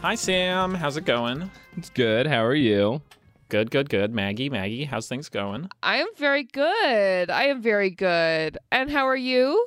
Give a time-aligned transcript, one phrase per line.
[0.00, 0.74] Hi, Sam.
[0.74, 1.50] How's it going?
[1.76, 2.26] It's good.
[2.26, 3.02] How are you?
[3.48, 4.14] Good, good, good.
[4.14, 5.68] Maggie, Maggie, how's things going?
[5.82, 7.30] I am very good.
[7.30, 8.58] I am very good.
[8.70, 9.66] And how are you?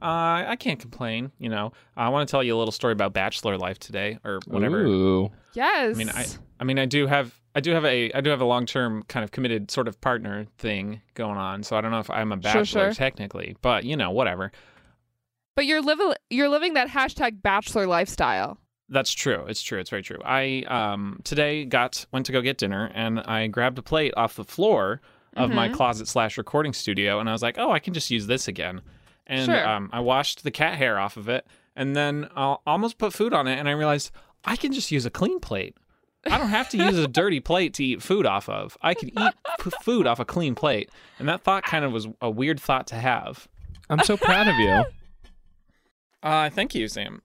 [0.00, 1.30] Uh, I can't complain.
[1.38, 4.40] You know, I want to tell you a little story about bachelor life today, or
[4.46, 4.82] whatever.
[4.86, 5.30] Ooh.
[5.52, 5.94] Yes.
[5.94, 6.26] I mean, I,
[6.58, 9.24] I mean, I do have, I do have a, I do have a long-term kind
[9.24, 11.62] of committed sort of partner thing going on.
[11.64, 12.92] So I don't know if I'm a bachelor sure.
[12.94, 14.52] technically, but you know, whatever.
[15.54, 18.56] but you're living you're living that hashtag bachelor lifestyle.
[18.90, 19.44] That's true.
[19.48, 19.78] It's true.
[19.78, 20.18] It's very true.
[20.24, 24.34] I um today got went to go get dinner and I grabbed a plate off
[24.34, 25.00] the floor
[25.36, 25.74] of my Mhm.
[25.74, 28.80] closet slash recording studio and I was like, oh, I can just use this again.
[29.28, 29.68] And Sure.
[29.68, 33.32] um, I washed the cat hair off of it and then I almost put food
[33.32, 34.10] on it and I realized
[34.44, 35.76] I can just use a clean plate.
[36.26, 38.76] I don't have to use a dirty plate to eat food off of.
[38.82, 40.90] I could eat p- food off a clean plate.
[41.18, 43.46] And that thought kind of was a weird thought to have.
[43.88, 44.84] I'm so proud of you.
[46.22, 47.22] Uh, thank you, Sam.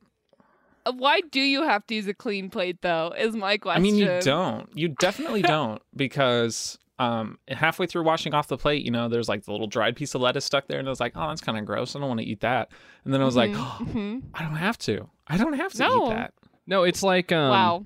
[0.94, 3.14] Why do you have to use a clean plate though?
[3.18, 3.80] Is my question.
[3.80, 4.70] I mean, you don't.
[4.78, 9.44] You definitely don't because um, halfway through washing off the plate, you know, there's like
[9.46, 11.58] the little dried piece of lettuce stuck there, and I was like, oh, that's kind
[11.58, 11.96] of gross.
[11.96, 12.70] I don't want to eat that.
[13.04, 14.24] And then I was like, Mhm.
[14.34, 15.10] I don't have to.
[15.28, 16.06] I don't have to No.
[16.06, 16.34] eat that.
[16.68, 17.86] No, it's like um wow.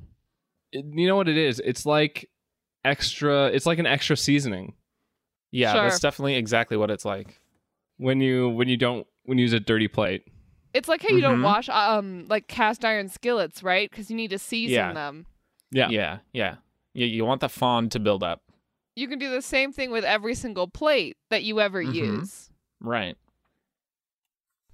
[0.72, 1.62] it- you know what it is?
[1.64, 2.30] It's like
[2.86, 4.74] extra it's like an extra seasoning
[5.52, 5.84] Yeah, Sure.
[5.84, 7.40] that's definitely exactly what it's like.
[7.98, 10.24] when you when you don't when you use a dirty plate.
[10.74, 11.44] It's like how you don't Mhm.
[11.44, 13.90] wash um like cast iron skillets, right?
[13.90, 14.94] Because you need to season Yeah.
[14.94, 15.26] them.
[15.72, 15.90] Yeah.
[15.90, 16.56] Yeah, yeah.
[16.94, 18.42] You, you want the fond to build up.
[18.96, 21.94] You can do the same thing with every single plate that you ever Mhm.
[21.94, 22.50] use.
[22.82, 23.16] Right.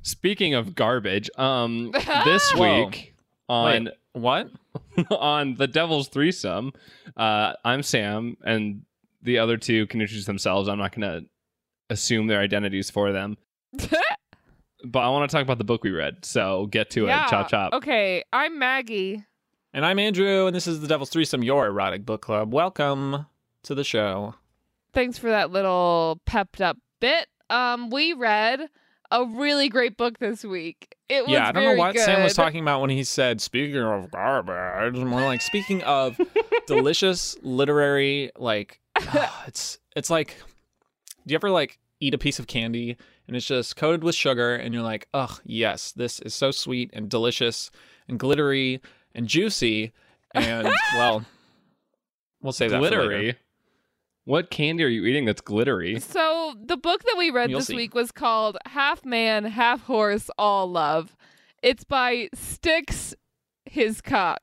[0.02, 1.92] Speaking of garbage, um
[2.26, 3.16] this week
[3.50, 4.50] on Wait, what?
[5.12, 6.72] on the Devil's Threesome,
[7.18, 8.84] uh I'm Sam and
[9.22, 10.70] the other two can introduce themselves.
[10.70, 11.28] I'm not going to
[11.90, 13.38] assume their identities for them.
[14.86, 16.24] But I want to talk about the book we read.
[16.24, 17.26] So get to yeah.
[17.26, 17.30] it.
[17.30, 17.74] Chop chop.
[17.74, 19.26] Okay, I'm Maggie.
[19.74, 22.54] And I'm Andrew, and this is the Devil's Threesome, your erotic book club.
[22.54, 23.26] Welcome
[23.64, 24.36] to the show.
[24.94, 27.28] Thanks for that little pepped up bit.
[27.50, 28.70] Um, we read
[29.10, 30.96] a really great book this week.
[31.10, 33.42] It was yeah, I don't know very what Sam was talking about when he said,
[33.42, 36.22] speaking of garbage, more like speaking of
[36.68, 38.80] delicious literary, like,
[39.48, 40.38] it's, it's like,
[41.26, 42.98] do you ever like eat a piece of candy
[43.28, 46.90] and it's just coated with sugar and you're like, ugh, yes, this is so sweet
[46.94, 47.72] and delicious
[48.08, 48.82] and glittery
[49.14, 49.92] and juicy.
[50.34, 51.26] And well,
[52.42, 53.36] we'll say that glittery.
[54.26, 56.00] What candy are you eating that's glittery?
[56.00, 57.76] So the book that we read You'll this see.
[57.76, 61.16] week was called Half Man, Half Horse, All Love.
[61.62, 63.14] It's by Styx
[63.66, 64.42] His Cock.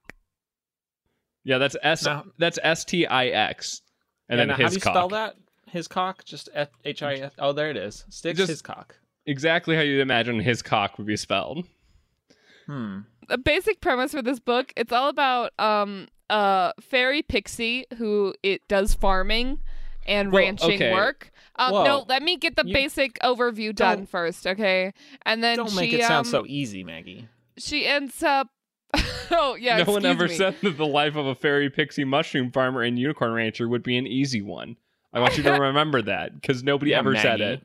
[1.44, 2.04] Yeah, that's S.
[2.04, 3.82] Now- that's S T I X,
[4.28, 4.92] and Yeah, then now, his how do you cock.
[4.94, 5.34] spell that?
[5.72, 6.25] His cock?
[6.25, 6.49] Just
[6.84, 7.33] H I S.
[7.38, 8.05] Oh, there it is.
[8.10, 8.94] Stix Just- his cock.
[9.27, 11.66] Exactly how you'd imagine his cock would be spelled.
[12.66, 13.00] Hmm.
[13.28, 18.60] The basic premise for this book, it's all about um a fairy pixie who it
[18.69, 19.60] does farming
[20.06, 20.93] and Well, ranching okay.
[20.93, 21.31] work.
[21.56, 21.84] Um, Whoa.
[21.84, 24.93] no, let me get the You- basic overview done Don't- first, okay?
[25.25, 27.28] And then Don't she make it sound um, so easy, Maggie.
[27.59, 28.49] she ends up
[29.31, 30.34] oh yeah no one ever me.
[30.34, 33.97] said that the life of a fairy pixie mushroom farmer and unicorn rancher would be
[33.97, 34.77] an easy one.
[35.12, 37.62] I want you to remember that because nobody Yeah, ever said it.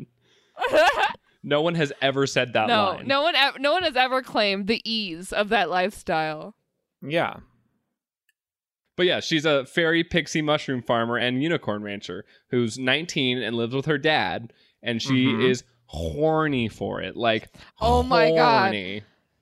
[1.43, 3.07] No one has ever said that no line.
[3.07, 6.55] no one ev- no one has ever claimed the ease of that lifestyle
[7.01, 7.37] Yeah.
[8.95, 13.75] But yeah, she's a fairy pixie mushroom farmer and unicorn rancher who's 19 and lives
[13.75, 15.43] with her dad, and she Mhm.
[15.49, 17.15] is horny for it.
[17.15, 17.47] Like,
[17.79, 18.73] Oh my God.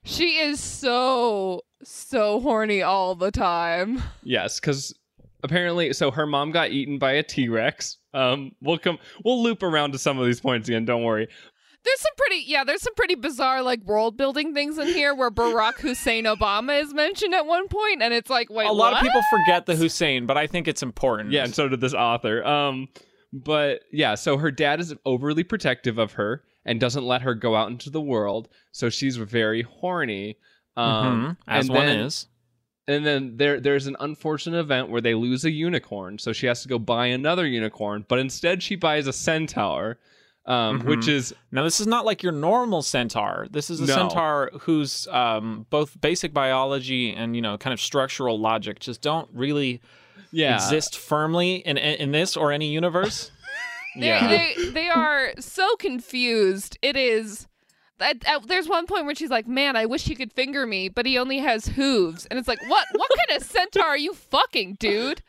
[0.04, 4.94] she is so so horny all the time Yes, because
[5.46, 7.98] apparently, so her mom got eaten by a T Rex.
[8.14, 10.84] Um, we'll come, we'll loop around to some of these points again.
[10.86, 11.28] Don't worry.
[11.86, 15.30] there's some pretty yeah there's some pretty bizarre like world building things in here where
[15.30, 19.02] barack hussein obama is mentioned at one point and it's like wait a lot what?
[19.02, 21.32] of people forget the Hussein, but I think it's important.
[21.32, 22.44] Yeah, and so did this author.
[22.44, 22.88] Um,
[23.32, 27.56] but yeah, so her dad is overly protective of her and doesn't let her go
[27.56, 30.38] out into the world, so she's very horny.
[30.78, 32.28] Um, Mhm, as and one then- is.
[32.88, 36.62] And then there there's an unfortunate event where they lose a unicorn, so she has
[36.62, 39.98] to go buy another unicorn, but instead she buys a centaur,
[40.46, 40.86] um, Mhm.
[40.86, 43.48] which is Now, this is not like your normal centaur.
[43.50, 43.96] This is a No.
[43.96, 49.30] centaur whose um, both basic biology and you know kind of structural logic just don't
[49.34, 49.82] really
[50.32, 50.54] yeah.
[50.56, 53.32] exist firmly in in this or any universe.
[53.98, 54.28] They, yeah.
[54.28, 56.78] they they are so confused.
[56.82, 57.48] It is.
[58.00, 60.90] At, at- there's one point where she's like, "Man, I wish he could finger me,
[60.90, 62.86] but he only has hooves." And it's like, "What?
[62.94, 65.22] What kind of centaur are you fucking, dude?"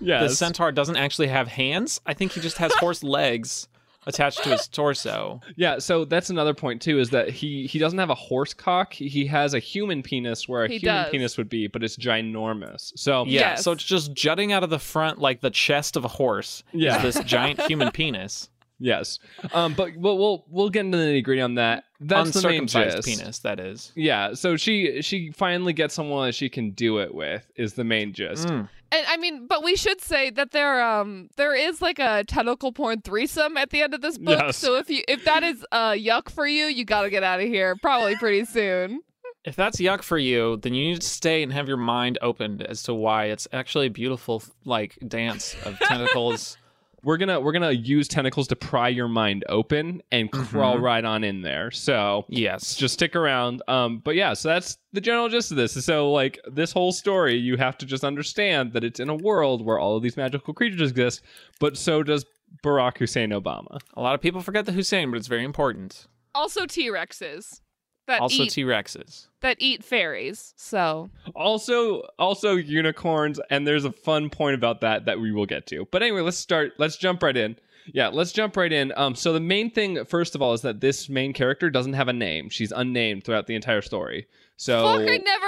[0.00, 0.30] Yes.
[0.30, 2.00] the centaur doesn't actually have hands.
[2.06, 3.68] I think he just has horse legs.
[4.06, 5.42] attached to his torso.
[5.56, 8.94] Yeah, so that's another point too is that he he doesn't have a horse cock.
[8.94, 11.10] He- He has a human penis where a He human does.
[11.10, 12.92] penis would be, but it's ginormous.
[12.96, 13.62] So Yeah, Yes.
[13.62, 16.62] so it's just jutting out of the front like the chest of a horse.
[16.72, 16.96] Yeah.
[17.04, 18.48] is this giant human penis,
[18.80, 19.18] yes.
[19.52, 21.84] Um but we'll we'll, we'll get into the nitty-gritty on that.
[22.00, 23.06] That's the main gist.
[23.06, 23.38] penis.
[23.40, 23.92] That is.
[23.94, 27.84] Yeah, so she she finally gets someone that she can do it with is the
[27.84, 28.48] main gist.
[28.48, 28.68] Mm.
[28.92, 32.72] And I mean, but we should say that there um there is like a tentacle
[32.72, 34.40] porn threesome at the end of this book.
[34.40, 34.56] Yes.
[34.56, 37.40] So if you if that is uh yuck for you, you got to get out
[37.40, 39.02] of here probably pretty soon.
[39.44, 42.62] If that's yuck for you, then you need to stay and have your mind opened
[42.62, 46.58] as to why it's actually a beautiful like dance of tentacles.
[47.02, 50.82] We're gonna we're gonna use tentacles to pry your mind open and crawl Mhm.
[50.82, 51.70] right on in there.
[51.70, 52.74] So yes.
[52.74, 53.62] just stick around.
[53.68, 55.72] Um, but yeah, so that's the general gist of this.
[55.84, 59.64] So like this whole story, you have to just understand that it's in a world
[59.64, 61.22] where all of these magical creatures exist,
[61.58, 62.24] but so does
[62.64, 63.78] Barack Hussein Obama.
[63.94, 66.06] a lot of people forget the Hussein, but it's very important.
[66.34, 67.60] Also T-Rexes
[68.10, 69.26] that Also T Rexes.
[69.40, 70.52] that eat fairies.
[70.56, 75.66] So Also, also unicorns, and there's a fun point about that that we will get
[75.68, 75.86] to.
[75.90, 76.72] But anyway, let's start.
[76.78, 77.56] Let's jump right in.
[77.92, 78.92] Yeah, let's jump right in.
[78.96, 82.08] Um, so the main thing, first of all, is that this main character doesn't have
[82.08, 82.48] a name.
[82.50, 84.26] She's unnamed throughout the entire story.
[84.56, 85.46] So fuck, I never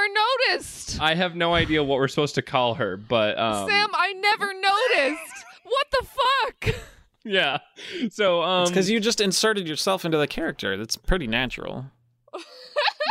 [0.48, 0.98] noticed.
[1.00, 4.46] I have no idea what we're supposed to call her, but um, Sam, I never
[4.54, 5.44] noticed.
[5.64, 6.74] what the fuck?
[7.24, 7.58] yeah.
[8.10, 10.78] So um, It's because you just inserted yourself into the character.
[10.78, 11.86] That's pretty natural.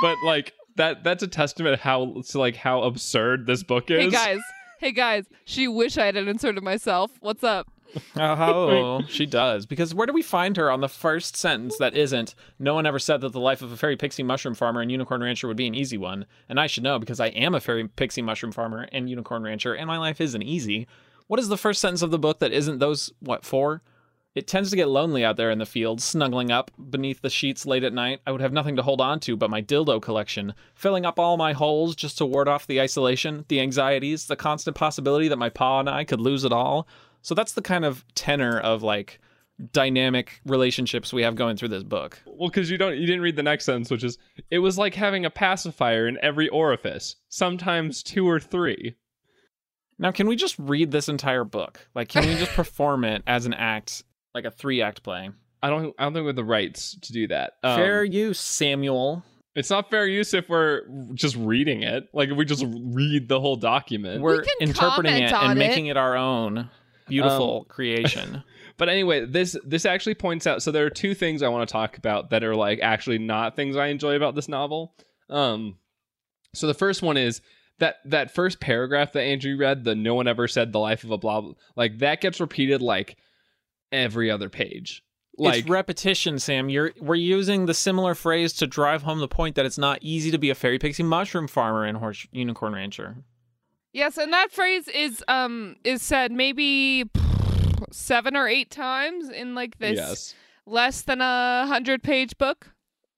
[0.02, 4.04] But like that that's a testament how to like how absurd this book is.
[4.04, 4.40] Hey guys.
[4.80, 5.26] Hey guys.
[5.46, 7.12] She wish I had inserted myself.
[7.20, 7.70] What's up?
[8.16, 9.66] Oh, she does.
[9.66, 13.00] Because where do we find her on the first sentence that isn't, no one ever
[13.00, 15.68] said that the life of a fairy pixie mushroom farmer and unicorn rancher would be
[15.68, 16.26] an easy one.
[16.50, 19.74] And I should know because I am a fairy pixie mushroom farmer and unicorn rancher,
[19.74, 20.88] and my life isn't easy.
[21.28, 23.82] What is the first sentence of the book that isn't those, what, four?
[24.34, 27.66] It tends to get lonely out there in the fields, snuggling up beneath the sheets
[27.66, 28.22] late at night.
[28.26, 31.36] I would have nothing to hold on to but my dildo collection, filling up all
[31.36, 35.50] my holes just to ward off the isolation, the anxieties, the constant possibility that my
[35.50, 36.88] pa and I could lose it all.
[37.22, 39.20] So that's the kind of tenor of like
[39.74, 42.22] dynamic relationships we have going through this book.
[42.26, 44.18] Well, because you don't you didn't read the next sentence, which is
[44.50, 48.96] it was like having a pacifier in every orifice, sometimes two or three.
[50.00, 51.88] Now, can we just read this entire book?
[51.94, 55.30] Like, can we just perform it as an act, like a three act play?
[55.64, 57.54] I don't I don't think we have the rights to do that.
[57.64, 59.24] Um, Fair use, Samuel.
[59.54, 60.84] It's not fair use if we're
[61.14, 62.08] just reading it.
[62.14, 64.22] Like if we just read the whole document.
[64.22, 65.56] We're can interpreting it and it.
[65.56, 66.70] making it our own
[67.08, 68.44] beautiful creation.
[68.78, 70.64] But anyway, this this actually points out.
[70.64, 73.56] So there are two things I want to talk about that are like actually not
[73.56, 74.96] things I enjoy about this novel.
[75.30, 75.78] Um,
[76.56, 77.42] so the first one is
[77.78, 81.12] that that first paragraph that Andrew read, the "No one ever said the life of
[81.12, 83.18] a blah," blah like that gets repeated like
[83.92, 85.04] every other page.
[85.38, 86.70] Like it's repetition, Sam.
[86.70, 90.30] You're we're using the similar phrase to drive home the point that it's not easy
[90.32, 93.18] to be a fairy pixie mushroom farmer and horse unicorn rancher.
[93.94, 97.06] Yes, and that phrase is um is said maybe
[97.92, 100.36] seven or eight times in like this yes,
[100.66, 102.70] less than a hundred page book.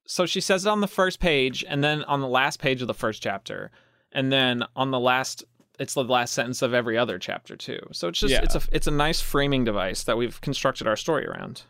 [0.06, 2.88] So she says it on the first page, and then on the last page of
[2.88, 3.70] the first chapter,
[4.12, 5.44] and then on the last,
[5.78, 7.80] it's the last sentence of every other chapter too.
[7.92, 8.42] So it's just Yeah.
[8.42, 11.62] it's a it's a nice framing device that we've constructed our story around.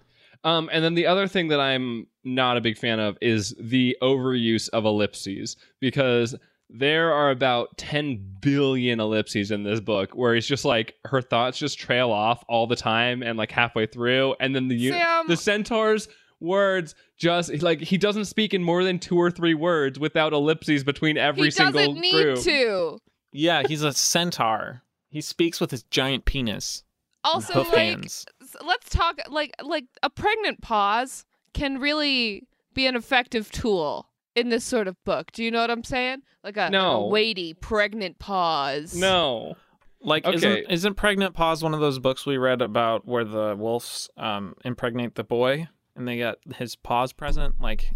[0.45, 3.97] Um, and then the other thing that I'm not a big fan of is the
[4.03, 6.35] overuse of ellipses because
[6.69, 11.57] there are about 10 billion ellipses in this book where it's just like her thoughts
[11.59, 15.37] just trail off all the time and like halfway through and then the Sam- the
[15.37, 16.09] centaur's
[16.41, 20.85] words just like he doesn't speak in more than two or three words without ellipses
[20.85, 22.41] between every he single doesn't need group.
[22.43, 22.99] to.
[23.35, 24.83] Yeah, he's a centaur.
[25.11, 26.83] He speaks with his giant penis.
[27.25, 28.27] Also, like, hands.
[28.65, 34.65] let's talk like like a pregnant pause can really be an effective tool in this
[34.65, 35.33] sort of book.
[35.33, 36.23] Do you know what I'm saying?
[36.43, 37.05] Like a, No.
[37.05, 38.95] a weighty pregnant pause.
[38.97, 39.55] No.
[40.01, 40.37] Like, Okay.
[40.37, 44.55] isn't isn't Pregnant Pause one of those books we read about where the wolves um,
[44.65, 47.91] impregnate the boy and they got his paws present, like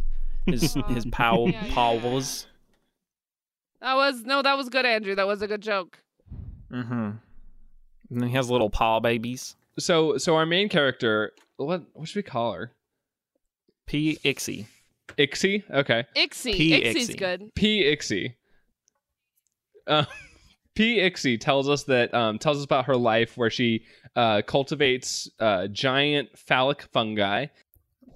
[0.46, 2.46] his his pow Yeah, yeah, paws.
[3.80, 5.14] That was no, that was good, Andrew.
[5.14, 5.98] That was a good joke.
[6.72, 6.92] Mm-hmm.
[6.92, 9.56] And then he has little paw babies.
[9.78, 12.72] So so our main character, what what should we call her?
[13.86, 14.66] P Ixie.
[15.16, 15.64] Ixie?
[15.70, 16.04] Okay.
[16.14, 16.52] Ixie.
[16.52, 16.72] P.
[16.74, 17.18] Ixie's Ixie.
[17.18, 17.54] good.
[17.54, 17.84] P.
[17.84, 18.34] Ixie.
[19.86, 20.04] Uh,
[20.74, 20.98] P.
[21.00, 25.66] Ixie tells us that um, tells us about her life where she uh, cultivates uh,
[25.68, 27.46] giant phallic fungi.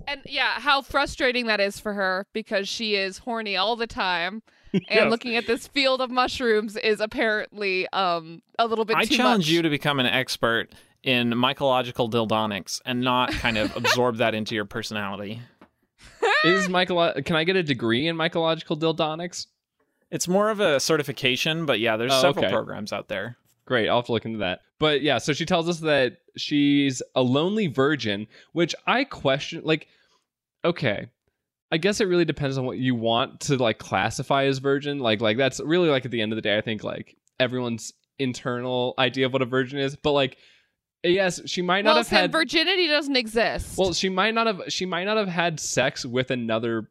[0.06, 4.42] And yeah, how frustrating that is for her because she is horny all the time.
[4.74, 5.10] And Yes.
[5.10, 9.44] looking at this field of mushrooms is apparently um a little bit I too challenge
[9.44, 9.50] much.
[9.50, 10.68] you to become an expert
[11.02, 15.40] in mycological dildonics and not kind of absorb that into your personality.
[16.44, 17.12] Is Michael?
[17.24, 19.46] Can I get a degree in mycological dildonics?
[20.10, 22.52] It's more of a certification, but yeah, there's Oh, several okay.
[22.52, 23.36] programs out there.
[23.64, 24.60] Great, I'll have to look into that.
[24.78, 29.62] But yeah, so she tells us that she's a lonely virgin, which I question.
[29.64, 29.86] Like,
[30.64, 31.06] okay,
[31.72, 34.98] I guess it really depends on what you want to like classify as virgin.
[34.98, 37.94] Like, like that's really like at the end of the day, I think like everyone's
[38.18, 39.96] internal idea of what a virgin is.
[39.96, 40.36] But like,
[41.02, 42.32] yes, she might not well, have Sam, had.
[42.32, 43.78] virginity doesn't exist.
[43.78, 44.62] well, she might not have.
[44.68, 46.90] She might not have had sex with another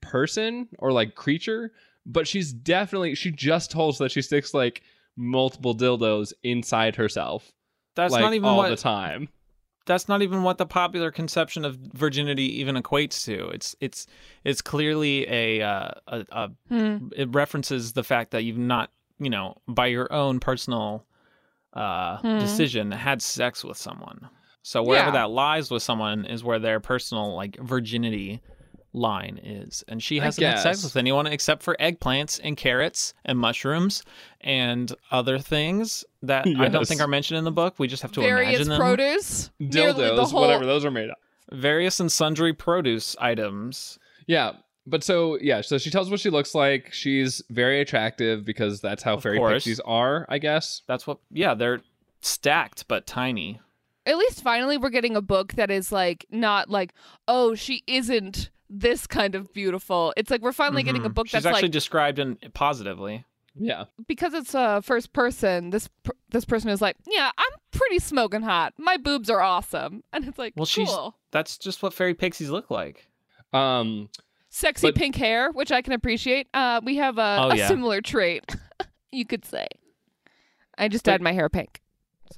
[0.00, 1.72] person or like creature,
[2.06, 3.14] but she's definitely.
[3.14, 4.82] She just told us that she sticks like
[5.16, 7.52] multiple dildos inside herself
[7.94, 9.28] That's like, not even all what the time.
[9.86, 13.48] That's not even what the popular conception of virginity even equates to.
[13.48, 14.06] It's it's
[14.44, 17.08] it's clearly a uh, a, a Hmm.
[17.16, 21.04] it references the fact that you've not you know by your own personal
[21.74, 22.38] uh, Hmm.
[22.38, 24.28] decision had sex with someone.
[24.62, 25.12] So wherever Yeah.
[25.12, 28.40] that lies with someone is where their personal like virginity
[28.94, 33.38] line is, and she hasn't had sex with anyone except for eggplants and carrots and
[33.38, 34.02] mushrooms
[34.40, 37.74] and other things that I don't think are mentioned in the book.
[37.78, 40.90] We just have to Various imagine them produce, nearly the Dildos, whole, whatever those are
[40.90, 41.16] made of.
[41.52, 43.98] various and sundry produce items.
[44.26, 44.52] Yeah.
[44.86, 46.92] But so yeah, so she tells what she looks like.
[46.92, 49.54] She's very attractive because that's how Of fairy course.
[49.64, 50.82] pixies are, I guess.
[50.86, 51.18] That's what.
[51.30, 51.80] Yeah, they're
[52.20, 53.60] stacked but tiny.
[54.06, 56.92] At least finally, we're getting a book that is like not like,
[57.26, 60.12] oh, she isn't this kind of beautiful.
[60.16, 61.14] It's like we're finally getting a Mhm.
[61.14, 63.24] book She's that's actually like described in positively.
[63.56, 63.84] Yeah.
[64.08, 65.70] because it's uh, first person.
[65.70, 68.74] This per- this person is like, yeah, I'm pretty smoking hot.
[68.78, 71.16] My boobs are awesome, and it's like, Well, she's- cool.
[71.30, 73.08] That's just what fairy pixies look like.
[73.52, 74.08] Um
[74.50, 76.48] Sexy but- pink hair, which I can appreciate.
[76.54, 77.68] Uh, we have a, Oh, a yeah.
[77.68, 78.44] similar trait,
[79.12, 79.66] you could say.
[80.78, 81.80] I just But- dyed my hair pink.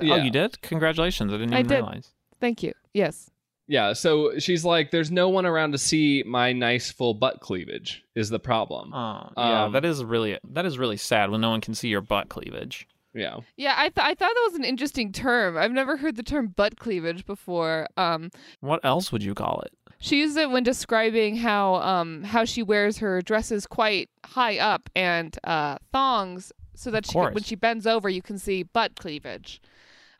[0.01, 0.17] Oh, Yeah.
[0.17, 0.61] you did?
[0.61, 1.33] Congratulations!
[1.33, 1.75] I didn't I even did.
[1.77, 2.11] realize.
[2.41, 2.75] Thank you.
[2.93, 3.31] Yes.
[3.69, 8.05] Yeah, so she's like, there's no one around to see my nice full butt cleavage
[8.15, 8.93] is the problem.
[8.95, 9.65] Oh, yeah.
[9.65, 12.29] Um, that is really that is really sad when no one can see your butt
[12.29, 12.87] cleavage.
[13.15, 13.39] yeah.
[13.57, 15.57] Yeah, I, th- I thought that was an interesting term.
[15.57, 17.89] I've never heard the term butt cleavage before.
[17.97, 18.31] Um,
[18.61, 19.73] What else would you call it?
[19.99, 24.91] she used it when describing how um how she wears her dresses quite high up
[24.95, 28.95] and uh, thongs, so that she can, when she bends over, you can see butt
[28.97, 29.61] cleavage.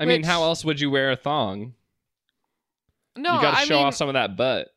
[0.01, 1.75] I mean, how else would you wear a thong?
[3.17, 4.69] No, you gotta I show mean, off some of that butt.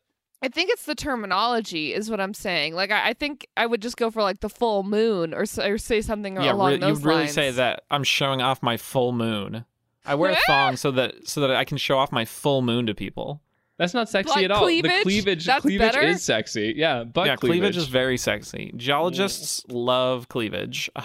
[0.42, 2.74] I think it's the terminology, is what I'm saying.
[2.74, 5.78] Like, I, I think I would just go for like the full moon, or, or
[5.78, 7.32] say something yeah, along re- you those really lines.
[7.32, 9.64] say that I'm showing off my full moon.
[10.06, 12.86] I wear a thong so that so that I can show off my full moon
[12.86, 13.42] to people.
[13.76, 14.60] That's not sexy Butt at all.
[14.60, 15.02] The cleavage?
[15.02, 16.00] cleavage That's cleavage better?
[16.00, 16.74] is sexy.
[16.76, 17.60] Yeah, butt yeah, cleavage.
[17.60, 18.72] cleavage is very sexy.
[18.76, 20.90] Geologists love cleavage.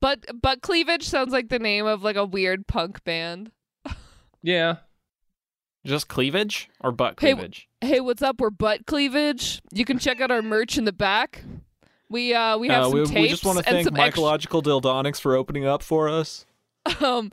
[0.00, 3.50] But butt cleavage sounds like the name of like a weird punk band.
[4.42, 4.76] yeah.
[5.86, 7.68] Just cleavage or butt cleavage?
[7.80, 8.40] Hey, what's up?
[8.40, 9.62] We're butt cleavage.
[9.72, 11.44] You can check out our merch in the back.
[12.08, 13.96] We uh we have Uh, some we, tapes we just want to and thank some
[13.96, 16.44] extra- Dildonics for opening up for us.
[17.00, 17.30] um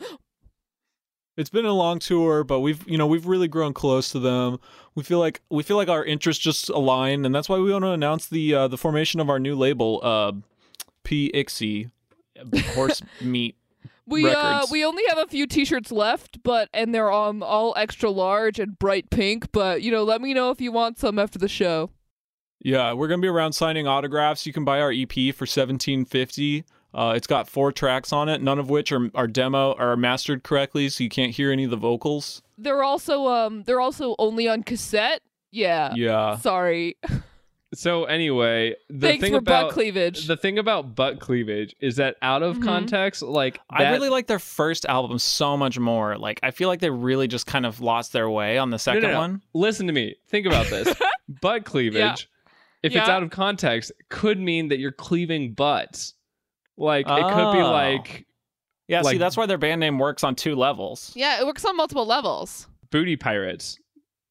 [1.35, 4.59] It's been a long tour, but we've you know we've really grown close to them.
[4.95, 7.83] We feel like we feel like our interests just align, and that's why we want
[7.85, 10.33] to announce the uh, the formation of our new label, uh,
[11.03, 11.89] P Ixie,
[12.75, 13.55] horse meat.
[14.05, 18.09] We uh we only have a few t-shirts left, but and they're um all extra
[18.09, 21.39] large and bright pink, but you know, let me know if you want some after
[21.39, 21.89] the show.
[22.59, 24.45] Yeah, we're gonna be around signing autographs.
[24.45, 26.63] You can buy our EP for seventeen fifty.
[26.93, 30.43] Uh, it's got four tracks on it, none of which are are demo are mastered
[30.43, 32.41] correctly, so you can't hear any of the vocals.
[32.57, 35.21] They're also um they're also only on cassette.
[35.51, 35.93] Yeah.
[35.95, 36.97] Yeah, Sorry.
[37.73, 40.27] So anyway, the Thanks thing for about butt cleavage.
[40.27, 42.63] the thing about butt cleavage is that out of Mhm.
[42.63, 46.17] context, like I really like their first album so much more.
[46.17, 49.03] Like I feel like they really just kind of lost their way on the second
[49.03, 49.19] no, no.
[49.19, 49.41] one.
[49.53, 50.15] Listen to me.
[50.27, 50.95] Think about this.
[51.41, 52.29] butt cleavage,
[52.83, 56.13] if it's out of context, could mean that you're cleaving butts.
[56.77, 57.71] Like it could be Oh.
[57.71, 58.25] like
[58.87, 61.11] Yeah, see, that's why their band name works on two levels.
[61.15, 62.67] yeah, it works on multiple levels.
[62.91, 63.79] booty pirates.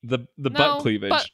[0.04, 1.10] The the No, butt cleavage.
[1.10, 1.26] but-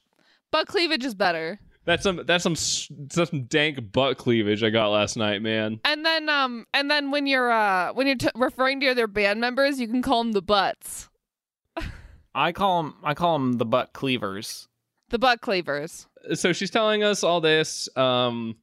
[0.50, 1.60] Butt cleavage is better.
[1.88, 5.80] That's some that's some s- some dank butt cleavage I got last night, man.
[5.86, 9.40] And then um and then when you're uh when you're t- referring to their band
[9.40, 11.08] members, you can call them the butts.
[12.34, 14.68] I call them, I call them the butt cleavers.
[15.08, 16.06] The butt cleavers.
[16.34, 18.56] So she's telling us all this, um,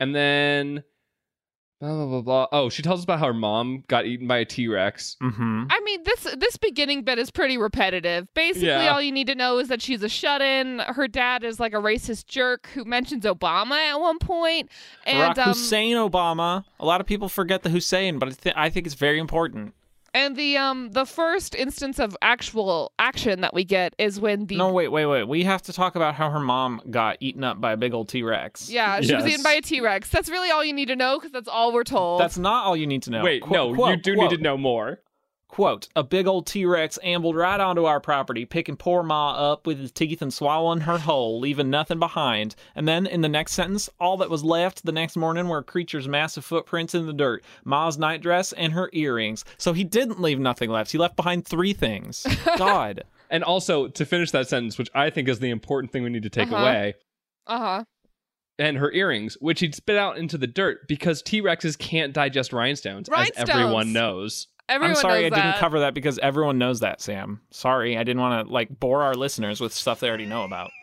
[0.00, 0.82] and then
[1.82, 2.46] blah blah blah blah.
[2.52, 5.16] Oh, she tells us about how her mom got eaten by a T Rex.
[5.20, 5.64] Mm-hmm.
[5.68, 8.32] I mean, this this beginning bit is pretty repetitive.
[8.34, 8.92] Basically, Yeah.
[8.94, 10.78] all you need to know is that she's a shut-in.
[10.78, 14.70] Her dad is like a racist jerk who mentions Obama at one point,
[15.04, 16.64] and Barack um, Hussein Obama.
[16.78, 19.74] A lot of people forget the Hussein, but I, th- I think it's very important.
[20.14, 24.56] And the um the first instance of actual action that we get is when the
[24.56, 25.24] No, wait, wait, wait.
[25.24, 28.08] We have to talk about how her mom got eaten up by a big old
[28.08, 28.68] T Rex.
[28.70, 30.10] yeah she was eaten by a T Rex.
[30.10, 32.20] That's really all you need to know because that's all we're told.
[32.20, 33.22] That's not all you need to know.
[33.22, 35.00] Wait, Qu- no, you do quote, need to know more.
[35.52, 39.66] Quote, a big old T Rex ambled right onto our property, picking poor Ma up
[39.66, 42.54] with his teeth and swallowing her whole, leaving nothing behind.
[42.74, 45.62] And then in the next sentence, all that was left the next morning were a
[45.62, 49.44] creature's massive footprints in the dirt, Ma's nightdress, and her earrings.
[49.58, 50.90] So he didn't leave nothing left.
[50.90, 52.26] He left behind three things.
[52.56, 53.04] God.
[53.28, 56.22] And also to finish that sentence, which I think is the important thing we need
[56.22, 56.62] to take Uh-huh.
[56.62, 56.94] away,
[57.46, 57.84] uh huh.
[58.58, 62.54] and her earrings, which he'd spit out into the dirt because T Rexes can't digest
[62.54, 63.50] rhinestones, Rhinestones.
[63.50, 64.46] as everyone knows.
[64.68, 67.42] Everyone I'm sorry I knows didn't cover that because everyone knows that, Sam.
[67.50, 70.70] Sorry, I didn't want to like bore our listeners with stuff they already know about.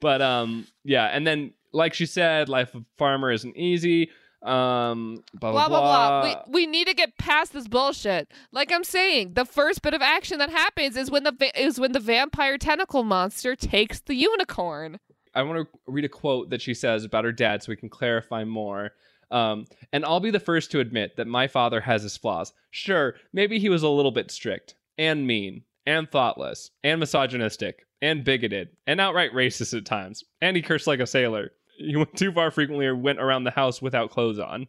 [0.00, 4.10] But um, yeah, and then like she said, life of farmer isn't easy.
[4.42, 5.80] Um, blah blah blah blah
[6.20, 6.20] blah.
[6.20, 6.42] blah.
[6.46, 8.30] We, we need to get past this bullshit.
[8.52, 11.80] Like I'm saying, the first bit of action that happens is when the va- is
[11.80, 15.00] when the vampire tentacle monster takes the unicorn.
[15.34, 17.88] I want to read a quote that she says about her dad so we can
[17.90, 18.92] clarify more.
[19.30, 22.52] Um, and I'll be the first to admit that my father has his flaws.
[22.70, 28.24] Sure, maybe he was a little bit strict and mean and thoughtless and misogynistic and
[28.24, 30.22] bigoted and outright racist at times.
[30.40, 31.52] And he cursed like a sailor.
[31.78, 34.66] He went too far frequently or went around the house without clothes on.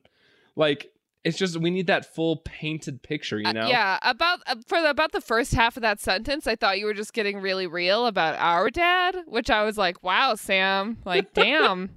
[0.56, 0.92] Like,
[1.24, 3.68] it's just, we need that full painted picture, you Uh, know?
[3.68, 6.86] yeah, about uh, for the, about the first half of that sentence, I thought you
[6.86, 11.34] were just getting really real about our dad, which I was like, "Wow, Sam, like,
[11.34, 11.90] damn."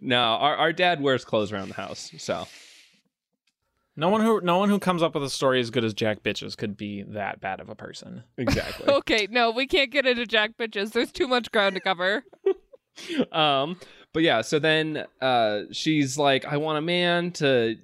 [0.00, 2.12] No, our, our dad wears clothes around the house.
[2.18, 2.46] So,
[3.96, 6.22] No one who no one who comes up with a story as good as Jack
[6.22, 8.22] Bitches could be that bad of a person.
[8.36, 8.86] exactly.
[8.94, 10.92] okay, no, we can't get into Jack bitches.
[10.92, 12.24] There's too much ground to cover.
[13.32, 13.78] um
[14.12, 17.76] but yeah so then uh she's like i want a man to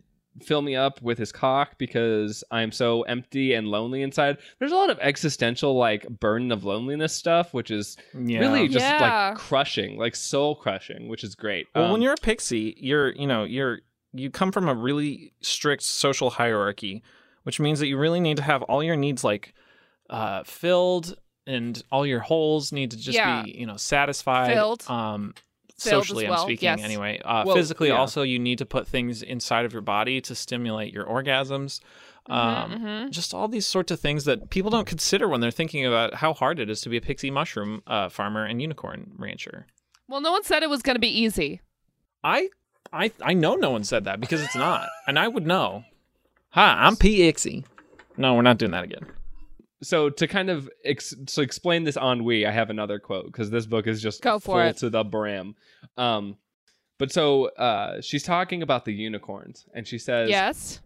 [0.42, 4.74] fill me up with his cock because i'm so empty and lonely inside there's a
[4.74, 8.40] lot of existential like burden of loneliness stuff which is Yeah.
[8.40, 9.28] really just Yeah.
[9.30, 13.12] like crushing like soul crushing which is great Well, Um, when you're a pixie, you're
[13.12, 13.80] you know you're
[14.12, 17.02] you come from a really strict social hierarchy,
[17.42, 19.54] which means that you really need to have all your needs like
[20.10, 23.42] uh, filled, and all your holes need to just Yeah.
[23.42, 24.52] be you know satisfied.
[24.54, 24.84] Filled.
[24.88, 25.43] Um, Filled as
[25.76, 26.82] socially, well, I'm speaking yes.
[26.82, 27.20] anyway.
[27.24, 27.96] Uh, Well, physically, yeah.
[27.96, 31.80] also you need to put things inside of your body to stimulate your orgasms.
[32.26, 33.10] Um, mhm.
[33.10, 36.32] Just all these sorts of things that people don't consider when they're thinking about how
[36.32, 39.66] hard it is to be a pixie mushroom uh, farmer and unicorn rancher.
[40.08, 41.60] Well, no one said it was going to be easy.
[42.22, 42.48] I
[42.92, 45.84] I I know no one said that because it's not, and I would know.
[46.50, 47.64] Hi, I'm P Ixie.
[48.16, 49.06] No, we're not doing that again.
[49.84, 53.66] So to kind of ex- to explain this ennui i have another quote because this
[53.66, 54.76] book is just Go for full it.
[54.78, 55.54] to the brim
[55.96, 56.36] um
[56.98, 60.80] but so uh she's talking about the unicorns and she says Yes.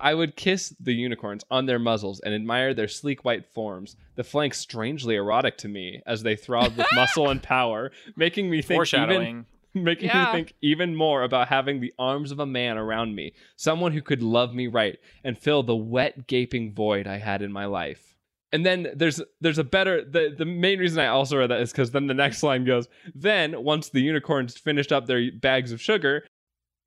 [0.00, 4.24] I would kiss the unicorns on their muzzles and admire their sleek white forms, the
[4.24, 8.70] flanks strangely erotic to me as they throbbed with muscle and power, making me think
[8.70, 9.46] even, Foreshadowing.
[9.74, 10.26] Making Yeah.
[10.26, 14.02] me think even more about having the arms of a man around me, someone who
[14.02, 18.14] could love me right and fill the wet gaping void I had in my life.
[18.54, 21.72] And then there's there's a better the the main reason I also read that is
[21.72, 25.80] because then the next line goes then once the unicorns finished up their bags of
[25.80, 26.26] sugar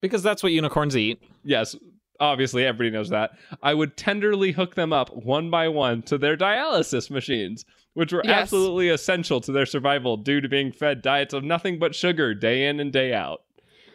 [0.01, 1.23] Because that's what unicorns eat.
[1.43, 1.75] yes,
[2.19, 3.31] obviously everybody knows that.
[3.63, 7.65] I would tenderly hook them up one by one to their dialysis machines,
[7.95, 8.43] which were Yes.
[8.43, 12.67] absolutely essential to their survival due to being fed diets of nothing but sugar day
[12.67, 13.41] in and day out.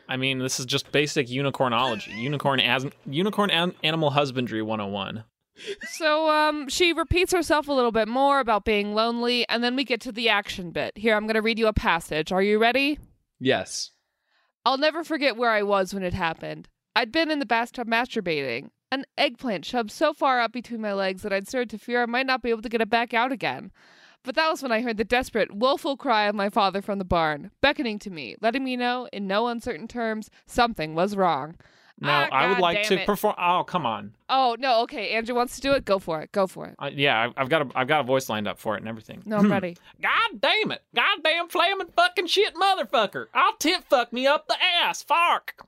[0.08, 2.16] I mean, this is just basic unicornology.
[2.20, 5.22] Unicorn as unicorn an- animal husbandry 101.
[5.92, 9.84] So um she repeats herself a little bit more about being lonely and then we
[9.84, 10.96] get to the action bit.
[10.96, 12.32] Here I'm going to read you a passage.
[12.32, 12.98] Are you ready?
[13.38, 13.90] Yes.
[14.64, 16.68] I'll never forget where I was when it happened.
[16.96, 18.70] I'd been in the bathtub masturbating.
[18.92, 22.06] An eggplant shoved so far up between my legs that I'd started to fear I
[22.06, 23.70] might not be able to get it back out again.
[24.24, 27.04] But that was when I heard the desperate, woeful cry of my father from the
[27.06, 31.54] barn, beckoning to me, letting me know, in no uncertain terms, something was wrong.
[32.02, 33.06] Now, Ah, I would like to it.
[33.06, 33.34] perform.
[33.38, 34.14] Oh, come on.
[34.30, 35.10] Oh no, okay.
[35.10, 35.84] Andrew wants to do it.
[35.84, 36.32] Go for it.
[36.32, 36.74] Go for it.
[36.78, 38.88] I, yeah, I've, I've got a I've got a voice lined up for it and
[38.88, 39.22] everything.
[39.26, 39.76] No, I'm ready.
[40.02, 40.82] God damn it!
[40.94, 43.26] Goddamn flaming fucking shit, motherfucker!
[43.34, 45.66] I'll tip fuck me up the ass, fark.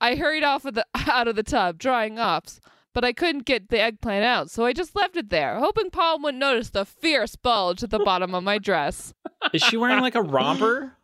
[0.00, 2.60] I hurried off of the out of the tub, drying off,
[2.92, 6.16] but I couldn't get the eggplant out, so I just left it there, hoping Pa
[6.20, 9.14] wouldn't notice the fierce bulge at the bottom of my dress.
[9.52, 10.92] Is she wearing like a romper?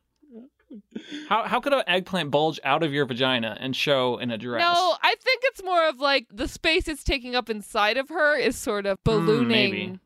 [1.29, 4.61] How how could an eggplant bulge out of your vagina and show in a dress?
[4.63, 8.37] No, I think it's more of like the space it's taking up inside of her
[8.39, 9.49] is sort of ballooning.
[9.49, 9.99] maybe.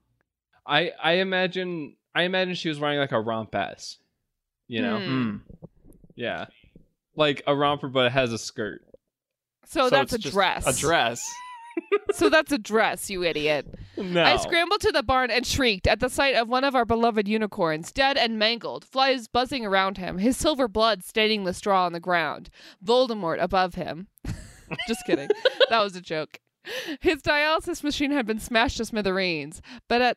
[0.67, 3.99] I I imagine I imagine she was wearing like a rompess.
[4.67, 4.99] You know?
[4.99, 5.05] Hmm.
[5.05, 5.41] Mm.
[6.17, 6.47] Yeah.
[7.17, 8.83] Like a romper but it has a skirt.
[9.65, 10.67] So, that's a dress.
[10.67, 11.29] A dress.
[12.13, 13.67] so that's a dress, you idiot.
[13.97, 14.23] No.
[14.23, 17.27] I scrambled to the barn and shrieked at the sight of one of our beloved
[17.27, 21.93] unicorns, dead and mangled, flies buzzing around him, his silver blood staining the straw on
[21.93, 22.51] the ground,
[22.85, 24.09] Voldemort above him.
[24.89, 25.29] Just kidding.
[25.71, 26.41] that was a joke.
[27.01, 30.17] His dialysis machine had been smashed to smithereens, but at,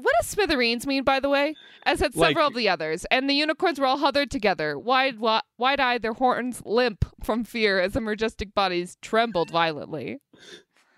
[0.00, 1.54] what does smithereens mean, by the way?
[1.84, 5.18] As had Like- several of the others, and the unicorns were all huddled together, wide,
[5.18, 10.18] wide eyed, their horns limp from fear as their majestic bodies trembled violently.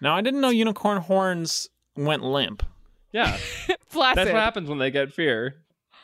[0.01, 2.63] Now I didn't know unicorn horns went limp.
[3.13, 3.37] Yeah.
[3.87, 4.27] Flaccid.
[4.27, 5.57] That's what happens when they get fear.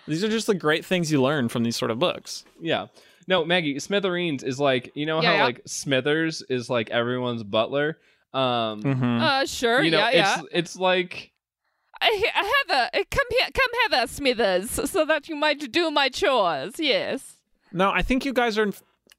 [0.06, 2.44] These are just the great things you learn from these sort of books.
[2.60, 2.86] Yeah.
[3.28, 5.44] No, Maggie, Smithereens is like you know Yeah, how yeah.
[5.44, 7.98] like Smithers is like everyone's butler.
[8.32, 9.20] Um Mm-hmm.
[9.20, 10.38] Uh, sure, you know, yeah, yeah.
[10.38, 11.29] it's it's like
[12.00, 16.08] I, I have a come here, come hither, Smithers, so that you might do my
[16.08, 16.74] chores.
[16.78, 17.36] Yes.
[17.72, 18.70] No, I think you guys are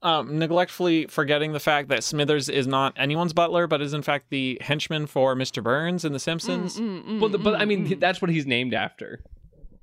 [0.04, 4.30] um, neglectfully forgetting the fact that Smithers is not anyone's butler, but is in fact
[4.30, 5.64] the henchman for Mr.
[5.64, 6.80] Burns in The Simpsons.
[6.80, 8.00] Mm, mm, well, the- but I mm, mean mm.
[8.00, 9.24] that's what he's named after.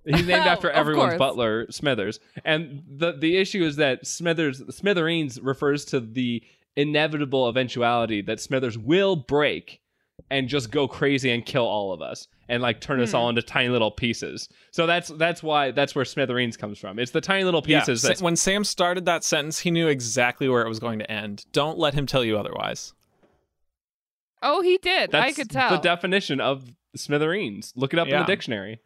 [0.05, 1.19] He's named after everyone's course.
[1.19, 2.19] butler, Smithers.
[2.45, 6.43] And the the issue is that Smithers Smithereens refers to the
[6.77, 9.81] inevitable eventuality that Smithers will break
[10.31, 13.17] and just go crazy and kill all of us and like turn us Hmm.
[13.17, 14.49] all into tiny little pieces.
[14.71, 16.99] So that's that's why that's where Smithereens comes from.
[16.99, 20.49] It's the tiny little pieces Sa- that's when Sam started that sentence, he knew exactly
[20.49, 21.45] where it was going to end.
[21.53, 22.93] Don't let him tell you otherwise.
[24.43, 25.15] Oh, he did.
[25.15, 25.71] I could tell.
[25.71, 27.73] the definition of Smithereens.
[27.77, 28.81] Look it up in the dictionary.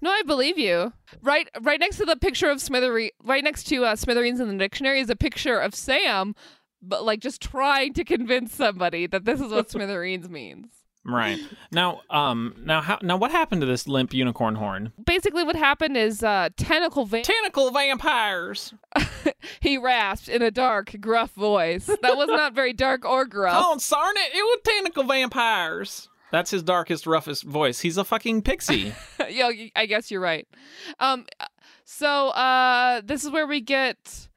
[0.00, 0.92] no, I believe you.
[1.22, 4.56] Right, right next to the picture of Smithereen, right next to uh, Smithereens in the
[4.58, 6.34] dictionary is a picture of Sam,
[6.82, 10.66] but like just trying to convince somebody that this is what Smithereens means.
[11.08, 11.40] Right
[11.72, 14.92] now, um, now how now what happened to this limp unicorn horn?
[15.06, 17.22] Basically, what happened is uh, tentacle van.
[17.22, 18.74] Tentacle vampires.
[19.60, 23.56] he rasped in a dark, gruff voice that was not very dark or gruff.
[23.58, 24.36] Oh, darn it!
[24.36, 26.10] It was tentacle vampires.
[26.30, 27.80] That's his darkest, roughest voice.
[27.80, 28.92] He's a fucking pixie.
[29.30, 30.46] yeah, I guess you're right.
[31.00, 31.24] Um,
[31.84, 34.28] so uh, this is where we get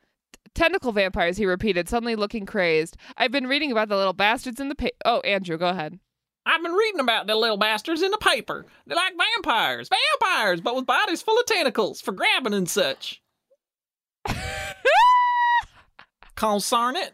[0.54, 1.36] tentacle vampires.
[1.36, 2.96] He repeated, suddenly looking crazed.
[3.18, 6.00] I've been reading about the little bastards in the pa- Oh, Andrew, go ahead.
[6.46, 8.66] I've been reading about the little bastards in the paper.
[8.88, 13.22] They're like vampires, vampires, but with bodies full of tentacles for grabbing and such.
[16.36, 17.14] Consarn it.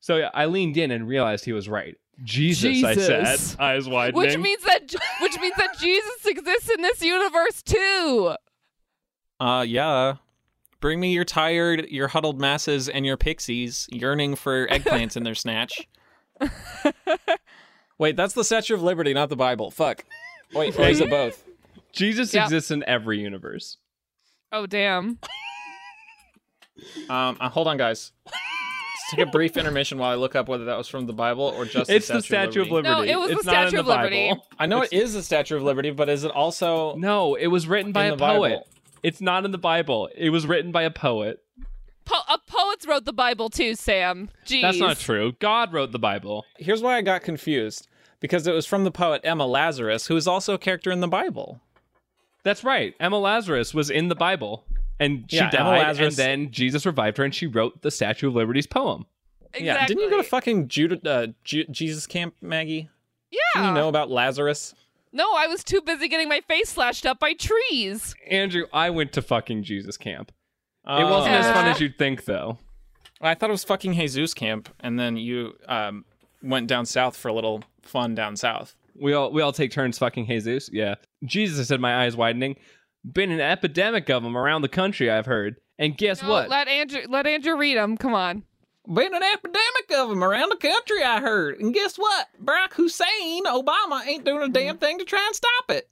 [0.00, 1.96] So yeah, I leaned in and realized he was right.
[2.22, 4.20] Jesus, I said, eyes widening.
[4.20, 4.82] Which means that
[5.22, 8.34] which means that Jesus exists in this universe too.
[9.38, 10.16] Uh, yeah.
[10.80, 15.34] Bring me your tired, your huddled masses and your pixies yearning for eggplants in their
[15.34, 15.86] snatch.
[18.00, 19.70] Wait, that's the Statue of Liberty, not the Bible.
[19.70, 20.06] Fuck.
[20.54, 21.44] Wait, or is it both?
[21.92, 22.44] Jesus Yep.
[22.44, 23.76] exists in every universe.
[24.50, 25.18] Oh damn.
[27.10, 28.12] Um, uh, hold on, guys.
[28.24, 28.36] Let's
[29.10, 31.66] take a brief intermission while I look up whether that was from the Bible or
[31.66, 32.88] just it's the the Statue of Liberty.
[32.94, 34.28] No, it was the it's not in Statue the Liberty.
[34.30, 34.46] Bible.
[34.58, 37.68] I know it is the Statue of Liberty, but is it also No, it was
[37.68, 38.50] written by a poet.
[38.50, 38.66] Bible?
[39.02, 40.08] It's not in the Bible.
[40.16, 41.42] It was written by a poet.
[42.06, 44.30] Po- uh, poets wrote the Bible too, Sam.
[44.46, 44.62] Jeez.
[44.62, 45.32] That's not true.
[45.38, 46.46] God wrote the Bible.
[46.56, 47.88] Here's why I got confused.
[48.20, 51.08] Because it was from the poet Emma Lazarus, who is also a character in the
[51.08, 51.60] Bible.
[52.42, 52.94] That's right.
[53.00, 54.64] Emma Lazarus was in the Bible.
[54.98, 57.90] And she Yeah, Emma died, Lazarus- and then Jesus revived her, and she wrote the
[57.90, 59.06] Statue of Liberty's poem.
[59.54, 59.66] Exactly.
[59.66, 62.88] Yeah, didn't you go to fucking Judah, uh, Ju- Jesus camp, Maggie?
[63.30, 63.38] Yeah.
[63.54, 64.74] Didn't you know about Lazarus?
[65.12, 68.14] No, I was too busy getting my face slashed up by trees.
[68.30, 70.30] Andrew, I went to fucking Jesus camp.
[70.86, 71.10] It Oh.
[71.10, 71.70] wasn't as fun Uh.
[71.70, 72.58] as you'd think, though.
[73.20, 76.04] I thought it was fucking Jesus camp, and then you um,
[76.42, 78.74] went down south for a little fun down south.
[78.94, 80.68] We all we all take turns fucking Jesus.
[80.72, 80.96] Yeah.
[81.24, 82.56] Jesus said, my eyes widening.
[83.10, 85.56] Been an epidemic of them around the country, I've heard.
[85.78, 86.48] And guess No, what?
[86.50, 87.96] Let Andrew let Andrew read them.
[87.96, 88.44] Come on.
[88.86, 91.60] Been an epidemic of them around the country, I heard.
[91.60, 92.28] And guess what?
[92.42, 95.88] Barack Hussein Obama ain't doing a damn thing to try and stop it.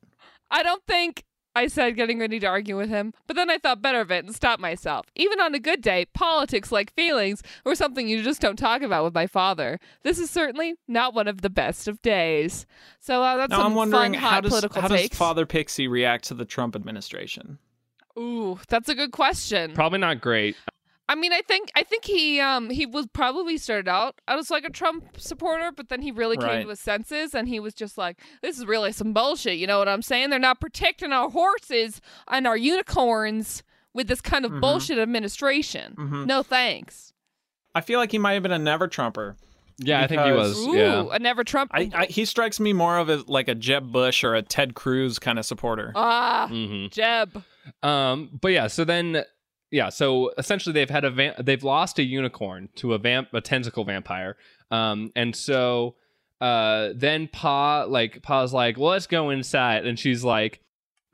[0.51, 1.25] I don't think
[1.59, 4.25] I said getting ready to argue with him, but then I thought better of it
[4.25, 5.07] and stopped myself.
[5.17, 9.03] Even on a good day, politics like feelings were something you just don't talk about
[9.03, 9.81] with my father.
[10.05, 12.65] This is certainly not one of the best of days.
[13.01, 15.09] So uh, that's Now some I'm wondering fun, how hot does political how does.
[15.09, 17.59] Father Pixie react to the Trump administration?
[18.17, 19.75] Ooh, that's a good question.
[19.75, 20.55] Probably not great.
[21.11, 24.65] I mean, I think I think he um he was probably started out as like
[24.65, 26.63] a Trump supporter, but then he really came Right.
[26.63, 29.79] to his senses and he was just like, "This is really some bullshit." You know
[29.79, 30.31] what I'm saying?
[30.31, 33.63] They're not protecting our horses and our unicorns
[33.95, 34.61] with this kind of Mhm.
[34.61, 35.95] bullshit administration.
[35.99, 36.27] Mhm.
[36.27, 37.13] No thanks.
[37.75, 39.37] I feel like he might have been a never Trumper.
[39.79, 40.59] Yeah, I think he was.
[40.67, 41.05] Ooh, yeah.
[41.13, 41.71] a never Trump.
[41.73, 44.75] I, I, he strikes me more of a, like a Jeb Bush or a Ted
[44.75, 45.93] Cruz kind of supporter.
[45.95, 47.45] ah, hmm Jeb.
[47.83, 49.23] Um, but yeah, so then
[49.71, 53.41] yeah, so essentially they've had a va- they've lost a unicorn to a vamp a
[53.41, 54.37] tentacle vampire.
[54.71, 55.97] Um, and so
[56.41, 60.61] Uh, then Pa like Pa's like, well, let's go inside, and she's like,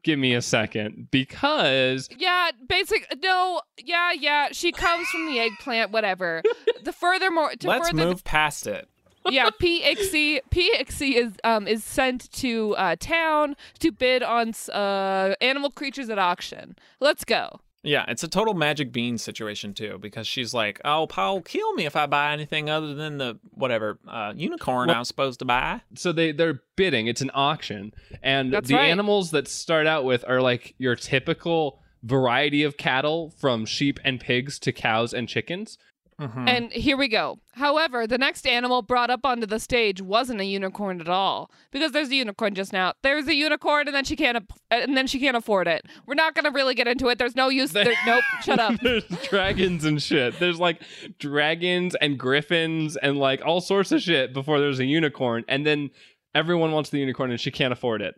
[0.03, 3.07] give me a second because Yeah, basic.
[3.23, 4.49] No, yeah, yeah.
[4.53, 5.93] She comes from the eggplant.
[5.93, 6.43] Whatever.
[6.85, 8.87] the furthermore, to Let's further, move past it.
[9.31, 15.71] yeah, Pixie Pixie is um is sent to uh town to bid on uh animal
[15.71, 16.77] creatures at auction.
[17.01, 17.61] Let's go.
[17.85, 21.85] Yeah, it's a total magic bean situation too, because she's like, "Oh, Paul, kill me
[21.87, 25.44] if I buy anything other than the whatever uh, unicorn Well- I was supposed to
[25.44, 27.07] buy." so they they're bidding.
[27.07, 27.92] It's an auction,
[28.23, 28.88] and That's the right.
[28.90, 34.18] animals that start out with are like your typical variety of cattle, from sheep and
[34.20, 35.79] pigs to cows and chickens.
[36.20, 36.48] Mhm.
[36.48, 37.38] And here we go.
[37.55, 41.50] However, the next animal brought up onto the stage wasn't a unicorn at all.
[41.70, 42.92] Because there's a unicorn just now.
[43.03, 44.38] There's a unicorn, and then she can't,
[44.70, 45.87] and then she can't afford it.
[46.07, 47.18] We're not gonna really get into it.
[47.18, 47.72] There's no use.
[47.72, 48.22] There, nope.
[48.44, 48.79] Shut up.
[48.81, 50.38] There's dragons and shit.
[50.38, 50.83] There's like
[51.18, 55.90] dragons and griffins and like all sorts of shit before there's a unicorn, and then
[56.35, 58.14] everyone wants the unicorn and she can't afford it.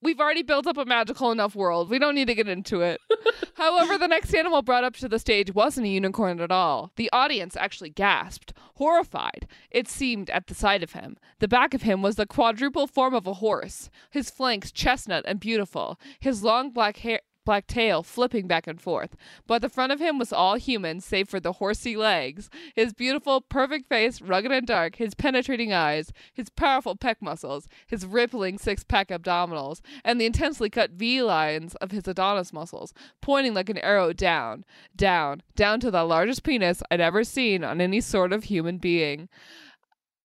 [0.00, 1.90] We've already built up a magical enough world.
[1.90, 3.00] We don't need to get into it.
[3.54, 6.92] However, the next animal brought up to the stage wasn't a unicorn at all.
[6.94, 11.16] The audience actually gasped, horrified, it seemed, at the sight of him.
[11.40, 15.40] The back of him was the quadruple form of a horse, his flanks chestnut and
[15.40, 17.20] beautiful, his long black hair.
[17.48, 21.30] Black tail flipping back and forth, but the front of him was all human save
[21.30, 22.50] for the horsey legs.
[22.74, 28.04] His beautiful, perfect face, rugged and dark, his penetrating eyes, his powerful pec muscles, his
[28.04, 33.54] rippling six pack abdominals, and the intensely cut V lines of his Adonis muscles, pointing
[33.54, 38.02] like an arrow down, down, down to the largest penis I'd ever seen on any
[38.02, 39.30] sort of human being.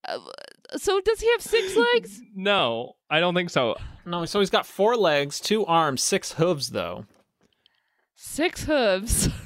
[0.05, 0.19] Uh,
[0.75, 2.21] so, does he have six legs?
[2.35, 3.77] No, I don't think so.
[4.05, 7.05] no, so he's got four legs, two arms, six hooves, though.
[8.25, 9.29] Six hooves.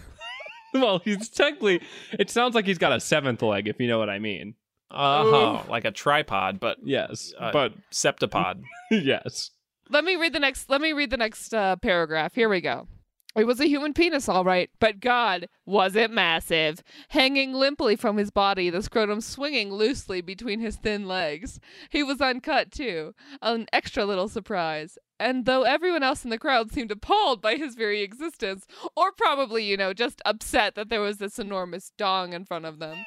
[0.74, 1.82] Well, he's technically.
[2.20, 4.54] It sounds like he's got a seventh leg, if you know what I mean.
[4.92, 5.63] Uh huh.
[5.70, 8.62] like a tripod, but Yes, Uh, but septipod.
[8.92, 9.52] yes.
[9.90, 12.88] let me read the next let me read the next uh, paragraph here we go
[13.36, 18.18] it was a human penis all right but god was it massive hanging limply from
[18.18, 21.60] his body the scrotum swinging loosely between his thin legs
[21.90, 26.71] he was uncut too an extra little surprise and though everyone else in the crowd
[26.71, 31.17] seemed appalled by his very existence or probably you know just upset that there was
[31.17, 32.97] this enormous dong in front of them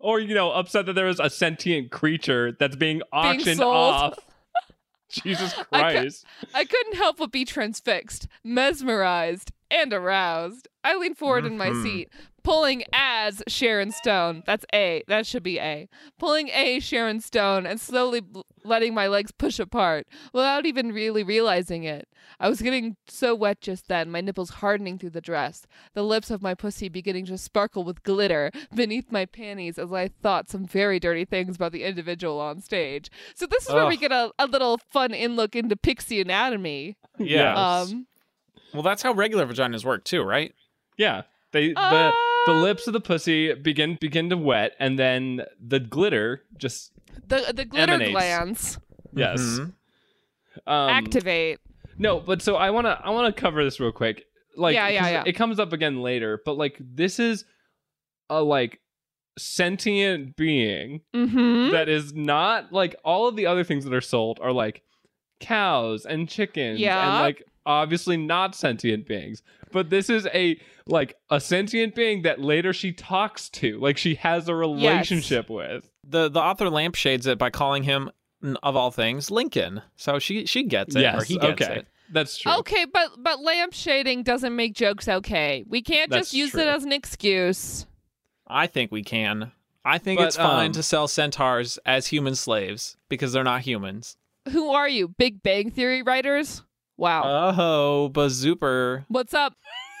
[0.00, 3.74] Or you know, upset that there was a sentient creature that's being auctioned sold.
[3.74, 4.18] off.
[5.08, 6.26] Jesus I cou- Christ!
[6.52, 10.66] I couldn't help but be transfixed, mesmerized, and aroused.
[10.82, 11.82] I leaned forward in my Mhm.
[11.84, 12.08] seat,
[12.46, 14.44] pulling as Sharon Stone.
[14.46, 15.02] That's A.
[15.08, 15.88] That should be A.
[16.16, 18.22] Pulling A Sharon Stone and slowly
[18.64, 22.06] letting my legs push apart without even really realizing it.
[22.38, 26.30] I was getting so wet just then, my nipples hardening through the dress, the lips
[26.30, 30.66] of my pussy beginning to sparkle with glitter beneath my panties as I thought some
[30.66, 33.10] very dirty things about the individual on stage.
[33.34, 36.96] So this is where we get a, a little fun in look into pixie anatomy.
[37.18, 37.54] Yeah.
[37.54, 38.06] Um,
[38.72, 40.54] well, that's how regular vaginas work too, right?
[40.96, 42.12] Yeah, they the uh,
[42.46, 46.92] the lips of the pussy begin begin to wet, and then the glitter just
[47.26, 48.12] the the glitter Emanates.
[48.12, 48.78] glands
[49.14, 49.40] yes.
[49.40, 49.72] Mhm.
[50.66, 51.58] Um, activate.
[51.98, 54.24] No, but so I wanna I wanna cover this real quick.
[54.56, 55.22] Like, Yeah, yeah, yeah.
[55.26, 57.44] It comes up again later, but like this is
[58.30, 58.80] a like
[59.38, 61.72] sentient being Mm-hmm.
[61.72, 64.82] that is not like all of the other things that are sold are like
[65.40, 67.02] cows and chickens Yeah.
[67.02, 72.40] and like obviously not sentient beings but this is a like a sentient being that
[72.40, 77.36] later she talks to like she has a relationship with The the author lampshades it
[77.38, 78.10] by calling him,
[78.62, 79.82] of all things, Lincoln.
[79.96, 81.86] So she she gets it, or yes he gets okay it.
[82.12, 85.64] that's true Okay, but but lampshading doesn't make jokes okay.
[85.68, 86.60] We can't That's just use true.
[86.62, 87.86] it as an excuse.
[88.46, 89.50] I think we can.
[89.84, 93.62] I think But, it's fine um, to sell centaurs as human slaves because they're not
[93.62, 94.16] humans.
[94.52, 96.62] Who are you, Big Bang Theory writers?
[96.96, 97.54] Wow.
[97.58, 99.04] Oh, bazooper.
[99.08, 99.54] What's up?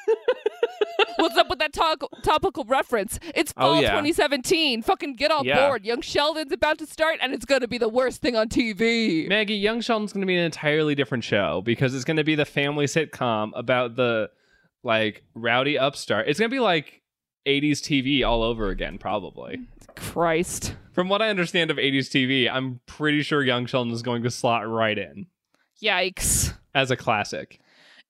[1.18, 3.18] What's up with that to- topical reference?
[3.34, 3.88] It's Oh, fall yeah.
[3.90, 4.82] 2017.
[4.82, 5.66] Fucking get on Yeah.
[5.66, 5.84] board.
[5.84, 9.26] Young Sheldon's about to start, and it's gonna be the worst thing on TV.
[9.28, 12.34] Maggie, Young Sheldon's going to be an entirely different show because it's going to be
[12.34, 14.30] the family sitcom about the
[14.84, 16.28] like rowdy upstart.
[16.28, 17.02] It's going to be like
[17.46, 19.60] 80s TV all over again, probably.
[19.96, 20.76] Christ.
[20.92, 24.30] From what I understand of 80s TV, I'm pretty sure Young Sheldon is going to
[24.30, 25.26] slot right in
[25.82, 26.54] Yikes.
[26.76, 27.58] As a classic.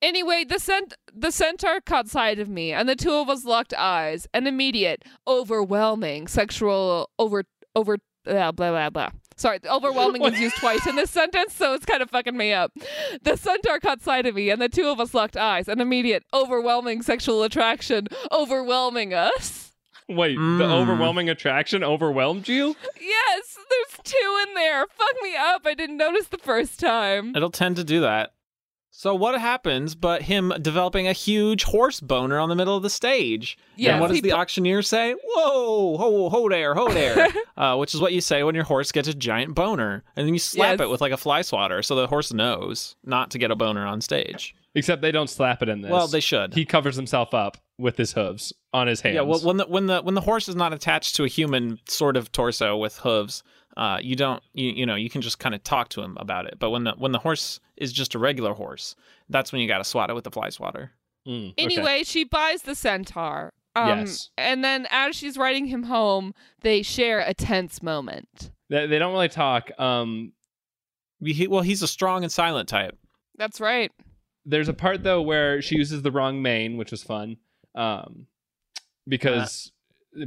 [0.02, 3.72] Anyway, the cent- the centaur caught sight of me, and the two of us locked
[3.72, 4.26] eyes.
[4.35, 9.11] An immediate, overwhelming sexual over over blah blah blah blah.
[9.38, 12.72] Sorry, overwhelming is used twice in this sentence, so it's kind of fucking me up.
[13.22, 15.68] The centaur caught sight of me, and the two of us locked eyes.
[15.68, 19.72] An immediate, overwhelming sexual attraction overwhelming us.
[20.09, 20.70] Wait, the Mm.
[20.70, 22.76] overwhelming attraction overwhelmed you?
[23.00, 24.87] Yes, there's two in there.
[24.87, 25.62] Fuck me up.
[25.66, 27.35] I didn't notice the first time.
[27.35, 28.33] It'll tend to do that.
[28.98, 32.88] So what happens but him developing a huge horse boner on the middle of the
[32.88, 33.59] stage?
[33.76, 35.12] Yeah, And what does the pu- auctioneer say?
[35.22, 37.28] Whoa, ho, ho there, ho there.
[37.59, 40.02] uh, which is what you say when your horse gets a giant boner.
[40.16, 40.87] And then you slap Yes.
[40.87, 43.85] it with like a fly swatter so the horse knows not to get a boner
[43.87, 44.54] on stage.
[44.74, 45.90] Except they don't slap it in this.
[45.90, 46.54] Well, they should.
[46.54, 49.14] He covers himself up with his hooves on his hands.
[49.16, 51.80] Yeah, well, when the when the when the horse is not attached to a human
[51.87, 53.42] sort of torso with hooves,
[53.77, 56.47] uh, you don't you you know you can just kind of talk to him about
[56.47, 56.59] it.
[56.59, 58.97] But when the when the horse is just a regular horse,
[59.29, 60.93] that's when you got to swat it with the fly swatter.
[61.27, 61.62] Mm, okay.
[61.62, 63.53] Anyway, she buys the centaur.
[63.75, 64.31] Um, Yes.
[64.39, 68.51] And then as she's riding him home, they share a tense moment.
[68.71, 69.71] they, they don't really talk.
[69.79, 70.33] Um,
[71.23, 72.97] He, well, he's a strong and silent type.
[73.37, 73.93] That's right.
[74.47, 77.37] there's a part though where she uses the wrong mane, which was fun.
[77.75, 78.29] Um,
[79.07, 79.73] because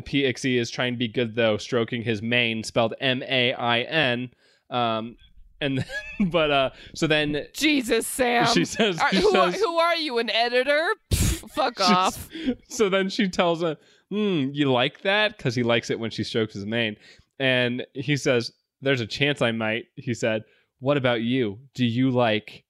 [0.05, 4.31] Pixie is trying to be good though, stroking his mane, spelled M A I N.
[4.69, 5.15] Um,
[5.61, 5.85] and
[6.31, 8.45] but uh, so then Jesus, Sam.
[8.47, 10.87] she says, Are- she who, are, says- who are you, an editor?
[11.11, 12.29] Pff, fuck off.
[12.69, 13.75] So then she tells him,
[14.09, 15.37] hmm, you like that?
[15.37, 16.95] Because he likes it when she strokes his mane.
[17.39, 19.85] And he says, There's a chance I might.
[19.95, 20.43] He said,
[20.79, 21.59] What about you?
[21.73, 22.63] Do you like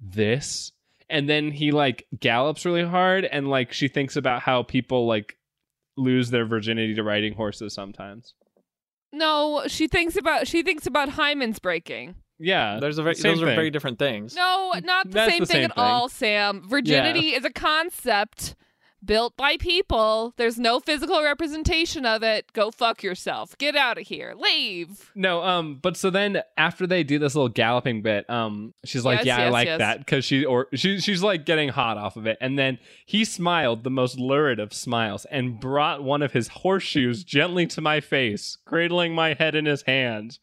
[0.00, 0.72] this?
[1.10, 5.36] And then he like gallops really hard and like she thinks about how people like
[5.96, 8.34] lose their virginity to riding horses sometimes.
[9.12, 12.14] No, she thinks about she thinks about Hymen's breaking.
[12.38, 12.78] Yeah.
[12.80, 14.34] There's a very, same those are very different things.
[14.34, 15.84] No, not the That's same the thing same at thing.
[15.84, 16.66] all, Sam.
[16.68, 18.56] Virginity is a concept
[19.04, 20.34] built by people.
[20.36, 22.52] There's no physical representation of it.
[22.52, 23.56] Go fuck yourself.
[23.58, 24.34] Get out of here.
[24.36, 25.10] Leave.
[25.14, 29.24] No, um, but so then after they do this little galloping bit, um, she's like,
[29.24, 29.78] Yes, "Yeah, I like yes.
[29.78, 33.24] that," because she or she she's like getting hot off of it, and then he
[33.24, 38.00] smiled the most lurid of smiles and brought one of his horseshoes gently to my
[38.00, 40.38] face, cradling my head in his hand.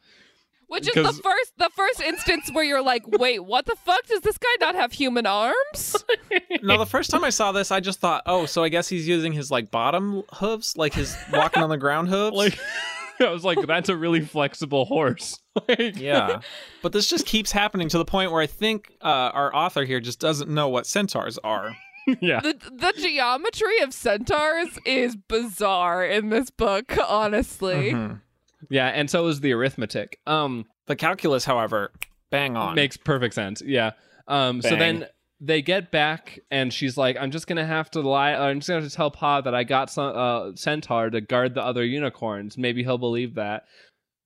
[0.69, 4.05] Which is the first the first instance where you're like, wait, what the fuck?
[4.07, 5.95] Does this guy not have human arms?
[6.61, 9.07] No, the first time I saw this, I just thought, oh, so I guess he's
[9.07, 12.35] using his like bottom hooves, like his walking on the ground hooves.
[12.35, 12.59] Like,
[13.21, 16.41] I was like, "That's a really flexible horse." like, yeah,
[16.81, 19.99] but this just keeps happening to the point where I think uh, our author here
[20.01, 21.75] just doesn't know what centaurs are.
[22.21, 22.41] yeah.
[22.41, 27.93] the the geometry of centaurs is bizarre in this book, honestly.
[27.93, 28.21] Mhm.
[28.69, 30.19] Yeah, and so is the arithmetic.
[30.27, 31.91] Um, The calculus, however,
[32.31, 32.75] bang on.
[32.75, 33.61] Makes perfect sense.
[33.65, 33.91] Yeah.
[34.27, 34.61] Um.
[34.61, 35.05] So then
[35.39, 38.33] they get back, and she's like, "I'm just gonna have to lie.
[38.33, 41.53] I'm just gonna have to tell Pa that I got some uh, centaur to guard
[41.55, 42.57] the other unicorns.
[42.57, 43.63] Maybe he'll believe that."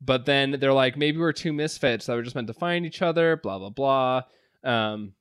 [0.02, 3.02] But then they're like, "Maybe we're two misfits that were just meant to find each
[3.02, 4.22] other." Blah blah blah.
[4.64, 5.14] Um.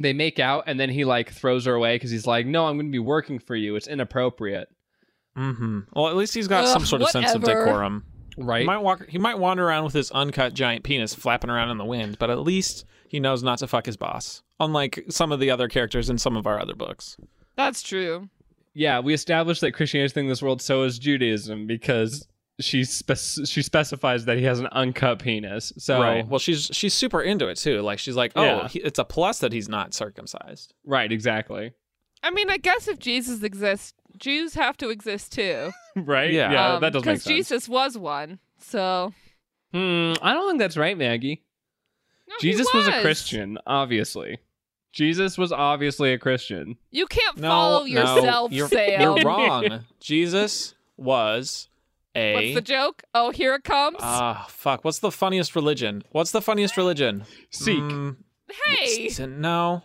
[0.00, 2.76] They make out, and then he like throws her away because he's like, "No, I'm
[2.76, 3.76] gonna be working for you.
[3.76, 4.68] It's inappropriate."
[5.38, 5.80] Mm-hmm.
[5.92, 8.04] Well, at least he's got some sort of sense of decorum.
[8.36, 8.60] Right.
[8.60, 9.06] He might walk.
[9.08, 12.30] He might wander around with his uncut giant penis flapping around in the wind, but
[12.30, 14.42] at least he knows not to fuck his boss.
[14.60, 17.16] Unlike some of the other characters in some of our other books.
[17.56, 18.28] That's true.
[18.72, 20.60] yeah, we established that Christianity is thing in this world.
[20.62, 22.26] So is Judaism because
[22.60, 25.72] she spec- she specifies that he has an uncut penis.
[25.78, 26.26] So Right.
[26.26, 27.80] Well, she's she's super into it too.
[27.82, 28.68] Like she's like, oh, Yeah.
[28.68, 30.72] he, it's a plus that he's not circumcised.
[30.84, 31.72] Right, exactly.
[32.22, 35.70] I mean, I guess if Jesus exists, Jews have to exist too.
[35.96, 36.32] right?
[36.32, 36.52] Yeah.
[36.52, 37.24] yeah Um, that does make sense.
[37.24, 38.38] Because Jesus was one.
[38.58, 39.12] So
[39.72, 41.42] Hmm, I don't think that's right, Maggie.
[42.28, 42.86] No, he Jesus was.
[42.88, 44.38] a Christian, obviously.
[44.92, 46.76] Jesus was obviously a Christian.
[46.92, 49.00] You can't No, follow no, yourself, you're, Sam.
[49.00, 49.84] you're wrong.
[50.00, 51.68] Jesus was
[52.14, 52.34] a.
[52.34, 53.02] What's the joke?
[53.12, 53.96] Oh, here it comes.
[54.00, 54.84] Ah, fuck.
[54.84, 56.04] What's the funniest religion?
[56.12, 57.24] What's the funniest religion?
[57.50, 57.78] Sikh.
[57.80, 58.16] Mm,
[58.66, 59.82] hey, s- no.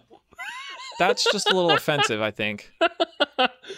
[1.00, 2.72] That's just a little offensive, I think.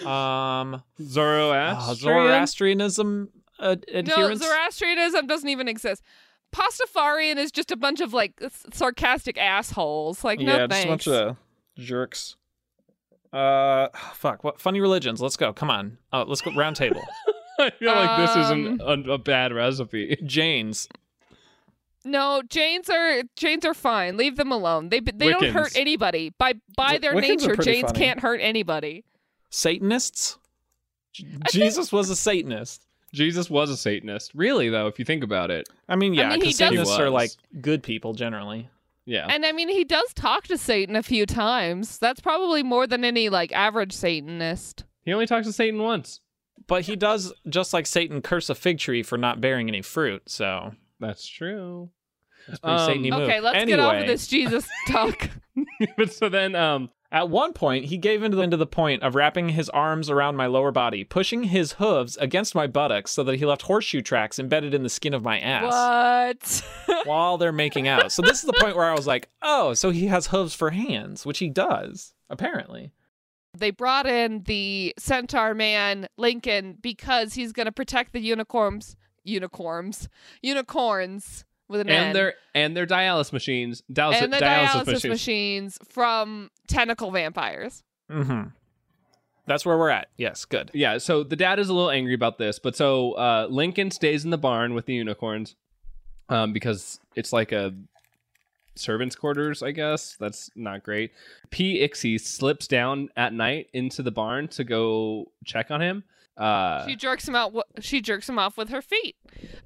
[0.06, 1.75] Um, Zoroastrian.
[1.77, 4.34] uh, Zoroastrianism uh, no.
[4.34, 6.01] Zoroastrianism doesn't even exist.
[6.54, 10.23] Pastafarian is just a bunch of like s- sarcastic assholes.
[10.23, 11.38] Like, no yeah, just a bunch of
[11.77, 12.36] jerks.
[13.32, 14.44] Uh, fuck.
[14.44, 15.21] What funny religions?
[15.21, 15.54] Let's go.
[15.54, 15.98] Come on.
[16.12, 17.02] Uh, let's go round table.
[17.60, 20.17] I feel like this isn't Um, a, a bad recipe.
[20.25, 20.89] Jains.
[22.04, 24.17] No, Jains are Jains are fine.
[24.17, 24.89] Leave them alone.
[24.89, 26.33] They they don't hurt anybody.
[26.37, 28.00] By by their Wiccans nature, pretty Jains funny.
[28.00, 29.06] can't hurt anybody.
[29.52, 30.37] Satanists.
[31.13, 32.85] J- Jesus was a Satanist.
[33.13, 34.31] Jesus was a Satanist.
[34.33, 35.67] Really, though, if you think about it.
[35.89, 37.31] I mean, yeah, mean, he because does- Satanists are like
[37.62, 38.69] good people generally.
[39.06, 39.27] Yeah.
[39.29, 41.97] And I mean, he does talk to Satan a few times.
[41.99, 44.85] That's probably more than any like average Satanist.
[45.04, 46.21] he only talks to Satan once.
[46.67, 50.21] But he does, just like Satan, curse a fig tree for not bearing any fruit.
[50.29, 51.89] So That's true.
[52.47, 53.27] it's a pretty Um, move.
[53.29, 55.29] Okay, let's anyway, get off of this Jesus talk.
[55.97, 59.16] but so then um At one point, he gave into the, into the point of
[59.16, 63.36] wrapping his arms around my lower body, pushing his hooves against my buttocks so that
[63.36, 67.04] he left horseshoe tracks embedded in the skin of my ass What?
[67.06, 68.14] while they're making out.
[68.14, 70.70] So this is the point where I was like, oh, so he has hooves for
[70.70, 72.94] hands, which he does, apparently.
[73.58, 78.96] they brought in the centaur man Lincoln because he's going to protect the unicorns,
[79.26, 80.08] unicorns,
[80.42, 82.08] unicorns with an N.
[82.08, 85.06] and their and their dialysis machines, dialysis, and the dialysis, dialysis machines.
[85.06, 87.84] machines from tentacle vampires.
[88.12, 88.50] Mm-hmm.
[89.48, 90.10] That's where we're at.
[90.17, 90.69] Yes, good.
[90.74, 94.24] Yeah, so the dad is a little angry about this, but so uh, Lincoln stays
[94.24, 95.56] in the barn with the unicorns
[96.30, 97.74] um, because it's like a
[98.76, 100.15] servants' quarters, I guess.
[100.19, 101.12] That's not great.
[101.50, 106.04] Pixie slips down at night into the barn to go check on him.
[106.38, 107.54] Uh, she jerks him out.
[107.79, 109.15] She jerks him off with her feet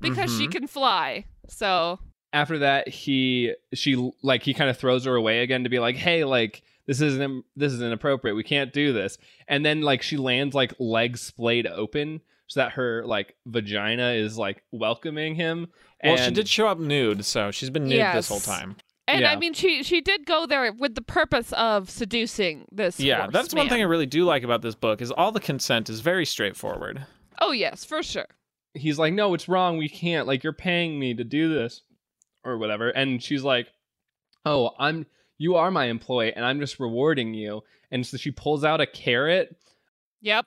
[0.02, 0.52] because she Mhm.
[0.52, 1.26] can fly.
[1.48, 2.00] So
[2.34, 5.96] after that, he she like he kind of throws her away again to be like,
[5.96, 8.36] hey, like this isn't this is inappropriate.
[8.36, 9.18] We can't do this.
[9.48, 14.38] And then like she lands like legs splayed open so that her like vagina is
[14.38, 15.68] like welcoming him.
[16.04, 18.76] Well, she did show up nude, so she's been nude this whole time.
[19.08, 19.32] And Yeah.
[19.32, 23.00] I mean, she she did go there with the purpose of seducing this.
[23.00, 25.40] Yeah, horse that's one thing I really do like about this book is all the
[25.40, 27.06] consent is very straightforward.
[27.40, 28.28] Oh yes, for sure.
[28.74, 29.78] he's like, no, it's wrong.
[29.78, 30.28] We can't.
[30.28, 31.82] Like, you're paying me to do this
[32.44, 32.90] or whatever.
[32.90, 33.68] And she's like,
[34.46, 35.06] oh, I'm,
[35.38, 37.62] you are my employee and I'm just rewarding you.
[37.92, 39.56] And so she pulls out a carrot.
[40.22, 40.46] Yep.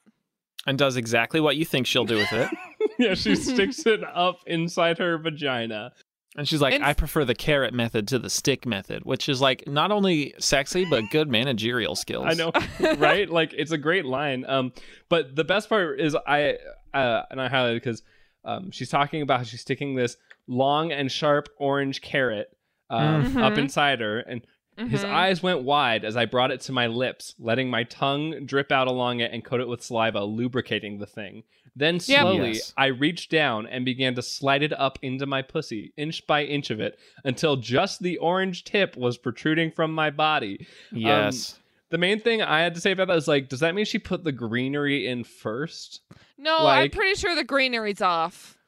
[0.67, 2.51] And does exactly what you think she'll do with it.
[2.99, 5.93] yeah, she sticks it up inside her vagina.
[6.37, 9.41] And she's like, And- I prefer the carrot method to the stick method, which is
[9.41, 12.27] like not only sexy, but good managerial skills.
[12.29, 12.53] I know,
[12.99, 13.29] right?
[13.29, 14.45] Like, it's a great line.
[14.47, 14.73] Um,
[15.09, 16.59] but the best part is I,
[16.95, 18.03] uh, and I highlighted because
[18.45, 20.17] um, she's talking about how she's sticking this
[20.47, 22.57] long and sharp orange carrot
[22.91, 23.59] um, up Mhm.
[23.59, 24.21] inside her.
[24.21, 24.43] And
[24.91, 25.11] His Mhm.
[25.13, 28.87] eyes went wide as I brought it to my lips, letting my tongue drip out
[28.87, 31.43] along it and coat it with saliva, lubricating the thing.
[31.79, 32.73] Then slowly, Yes.
[32.77, 36.71] I reached down and began to slide it up into my pussy, inch by inch
[36.71, 40.67] of it, until just the orange tip was protruding from my body.
[40.91, 41.57] Yes.
[41.91, 44.01] The main thing I had to say about that is like, does that mean she
[44.01, 46.01] put the greenery in first?
[46.37, 48.59] No, I'm pretty sure the greenery's off.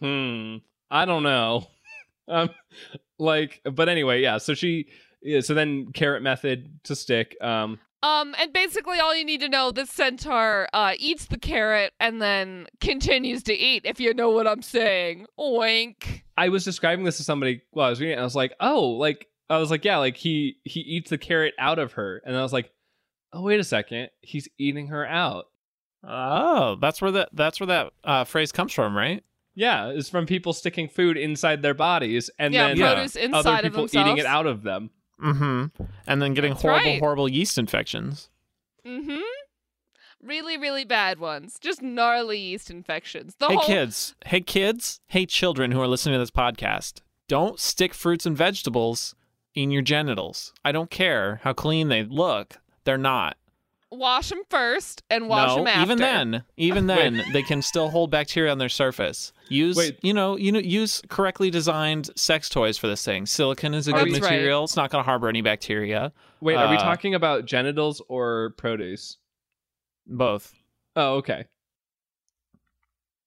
[0.00, 0.56] Hmm.
[0.90, 1.68] I don't know.
[2.28, 2.50] um,
[3.18, 4.38] like, but anyway, yeah.
[4.38, 4.88] So she,
[5.22, 7.36] yeah, so then carrot method to stick.
[7.40, 11.92] Um, Um, and basically all you need to know, this centaur uh, eats the carrot
[11.98, 15.26] and then continues to eat, if you know what I'm saying.
[15.38, 16.22] Oink.
[16.36, 18.52] I was describing this to somebody while I was reading it, and I was like,
[18.60, 22.22] oh, like I was like, yeah, like he he eats the carrot out of her,
[22.24, 22.70] and I was like,
[23.32, 25.46] oh, wait a second, he's eating her out.
[26.06, 29.24] oh, that's where that that's where that uh, phrase comes from, right?
[29.56, 32.94] Yeah, it's from people sticking food inside their bodies, and yeah, then Yeah.
[32.94, 34.06] produce other inside of people themselves.
[34.08, 34.90] eating it out of them.
[35.22, 35.82] Mm-hmm.
[36.06, 37.00] And then getting That's horrible, right.
[37.00, 38.30] horrible yeast infections.
[38.86, 39.20] Mm-hmm.
[40.22, 41.58] Really, really bad ones.
[41.60, 43.36] Just gnarly yeast infections.
[43.38, 47.60] The hey whole kids, hey kids, hey children who are listening to this podcast, don't
[47.60, 49.14] stick fruits and vegetables
[49.54, 50.52] in your genitals.
[50.64, 53.36] I don't care how clean they look; they're not.
[53.90, 55.82] Wash them first and wash no, them after.
[55.82, 59.32] even then, even then, they can still hold bacteria on their surface.
[59.48, 59.98] Use, Wait.
[60.02, 63.24] you know, you know, use correctly designed sex toys for this thing.
[63.26, 64.32] Silicon is a good That's right.
[64.32, 64.64] material.
[64.64, 66.12] It's not going to harbor any bacteria.
[66.40, 69.16] Wait, are we Uh, talking about genitals or produce?
[70.06, 70.54] Both.
[70.96, 71.46] Oh, okay.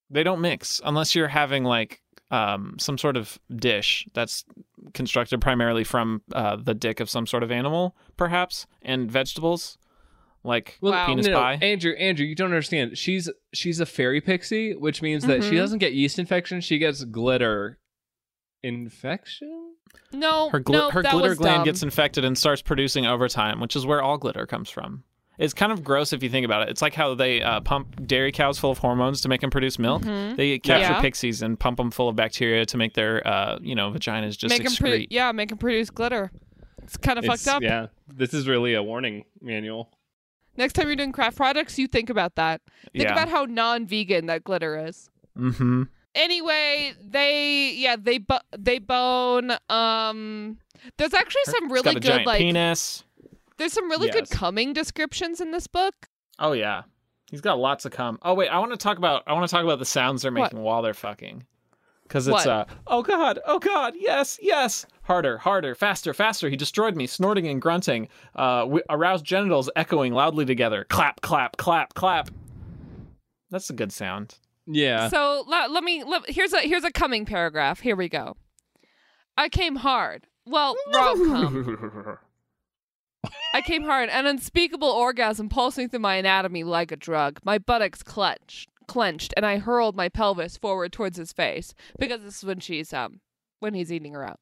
[0.09, 2.01] They don't mix unless you're having like
[2.31, 4.45] um, some sort of dish that's
[4.93, 9.77] constructed primarily from uh, the dick of some sort of animal, perhaps, and vegetables,
[10.43, 11.05] like Wow.
[11.05, 11.59] penis no, no, pie.
[11.61, 12.97] Andrew, Andrew, you don't understand.
[12.97, 15.57] She's she's a fairy pixie, which means that she Mhm.
[15.57, 16.61] doesn't get yeast infection.
[16.61, 17.79] She gets glitter
[18.63, 19.75] infection.
[20.13, 21.65] No, her gl- no, her that glitter was gland dumb.
[21.65, 25.03] gets infected and starts producing over time, which is where all glitter comes from.
[25.37, 26.69] It's kind of gross if you think about it.
[26.69, 29.79] It's like how they uh, pump dairy cows full of hormones to make them produce
[29.79, 30.03] milk.
[30.03, 30.35] Mhm.
[30.35, 31.01] They capture Yeah.
[31.01, 34.49] pixies and pump them full of bacteria to make their, uh, you know, vaginas just
[34.49, 35.03] make 'em excrete.
[35.03, 36.31] produ- yeah, make them produce glitter.
[36.83, 37.63] It's kind of It's- fucked up.
[37.63, 39.89] Yeah, this is really a warning manual.
[40.57, 42.61] Next time you're doing craft products, you think about that.
[42.93, 43.13] Think yeah.
[43.13, 45.09] about how non-vegan that glitter is.
[45.37, 45.83] mm-hmm.
[46.13, 49.53] Anyway, they yeah they bo- they bone.
[49.69, 50.57] Um,
[50.97, 53.05] there's actually some really good like penis.
[53.57, 55.93] there's some really good coming descriptions in this book.
[56.37, 56.81] Oh yeah,
[57.29, 58.19] he's got lots of cum.
[58.23, 60.33] Oh wait, I want to talk about I want to talk about the sounds they're
[60.33, 60.51] What?
[60.51, 61.45] making while they're fucking.
[62.03, 62.47] Because it's What?
[62.47, 67.47] uh oh god oh god yes yes harder harder faster faster he destroyed me snorting
[67.47, 72.29] and grunting uh w- aroused genitals echoing loudly together clap clap clap clap.
[73.49, 74.35] That's a good sound.
[74.65, 75.09] Yeah.
[75.09, 77.81] So let, let me let, here's a here's a coming paragraph.
[77.81, 78.37] Here we go.
[79.37, 80.27] I came hard.
[80.45, 82.17] Well, rom com.
[83.53, 87.39] I came hard, an unspeakable orgasm pulsing through my anatomy like a drug.
[87.43, 92.37] My buttocks clenched, clenched, and I hurled my pelvis forward towards his face because this
[92.37, 93.19] is when she's um
[93.59, 94.39] when he's eating her out.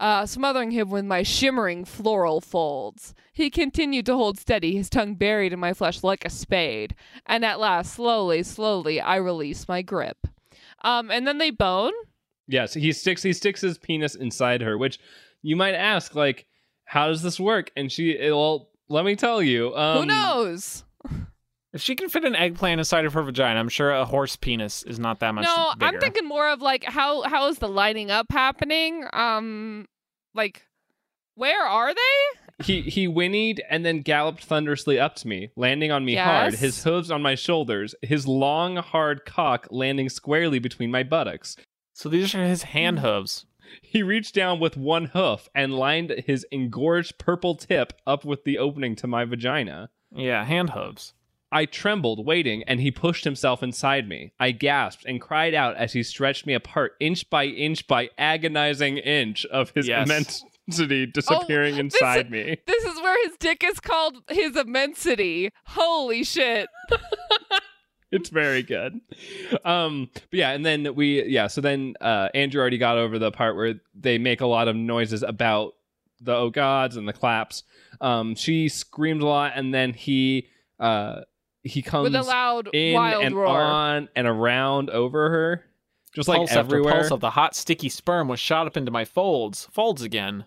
[0.00, 3.14] Uh, smothering him with my shimmering floral folds.
[3.32, 6.94] He continued to hold steady, his tongue buried in my flesh like a spade.
[7.26, 10.18] And at last, slowly, slowly, I release my grip.
[10.82, 11.92] Um, and then they bone.
[12.46, 14.98] Yes, he sticks he sticks his penis inside her, which
[15.42, 16.46] you might ask, like,
[16.84, 17.70] how does this work?
[17.76, 19.74] And she, well, let me tell you.
[19.76, 20.84] Um, Who knows?
[21.72, 24.82] If she can fit an eggplant inside of her vagina, I'm sure a horse penis
[24.84, 25.86] is not that much no, bigger.
[25.86, 29.04] I'm thinking more of like how how is the lining up happening?
[29.12, 29.86] Um,
[30.34, 30.62] like
[31.34, 32.64] where are they?
[32.64, 36.82] He he whinnied and then galloped thunderously up to me, landing on me hard, his
[36.84, 41.56] hooves on my shoulders, his long, hard cock landing squarely between my buttocks.
[41.92, 43.44] So these are his hand hooves.
[43.82, 48.56] He reached down with one hoof and lined his engorged purple tip up with the
[48.56, 49.90] opening to my vagina.
[50.10, 51.12] Yeah, hand hooves.
[51.50, 54.32] I trembled, waiting, and he pushed himself inside me.
[54.38, 58.98] I gasped and cried out as he stretched me apart, inch by inch by agonizing
[58.98, 60.06] inch of his Yes.
[60.06, 62.58] immensity disappearing this- inside me.
[62.66, 65.50] This is where his dick is called his immensity.
[65.64, 66.68] Holy shit.
[68.10, 69.02] It's very good.
[69.66, 73.30] Um, but yeah, and then we, yeah, so then uh, Andrew already got over the
[73.30, 75.74] part where they make a lot of noises about
[76.18, 77.64] the oh gods and the claps.
[78.00, 80.48] Um, she screamed a lot, and then he,
[80.80, 81.20] uh,
[81.68, 83.46] he comes With a loud in wild and roar.
[83.46, 85.64] on and around over her,
[86.14, 86.92] just like pulse everywhere.
[86.94, 89.66] after pulse of the hot, sticky sperm was shot up into my folds.
[89.72, 90.44] Folds again.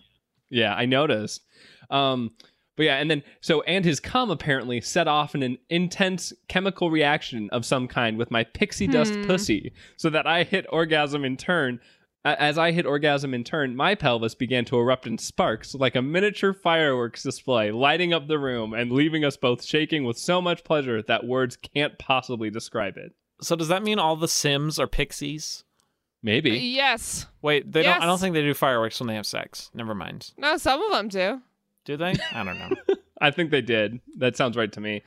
[0.50, 1.42] Yeah, I noticed.
[1.90, 2.30] Um,
[2.76, 6.90] but yeah, and then so and his cum apparently set off in an intense chemical
[6.90, 9.24] reaction of some kind with my pixie dust Hmm.
[9.26, 11.80] pussy, so that I hit orgasm in turn.
[12.24, 15.96] A- As I hit orgasm in turn, my pelvis began to erupt in sparks like
[15.96, 20.40] a miniature fireworks display, lighting up the room and leaving us both shaking with so
[20.40, 23.12] much pleasure that words can't possibly describe it.
[23.40, 25.64] So does that mean all the Sims are pixies?
[26.22, 26.52] Maybe.
[26.52, 27.26] Uh, yes.
[27.42, 28.00] Wait, they don't.
[28.00, 29.70] I don't think they do fireworks when they have sex.
[29.74, 30.30] Never mind.
[30.36, 31.42] No, some of them do.
[31.84, 32.14] Do they?
[32.32, 32.70] I don't know.
[33.20, 34.00] I think they did.
[34.18, 35.02] That sounds right to me.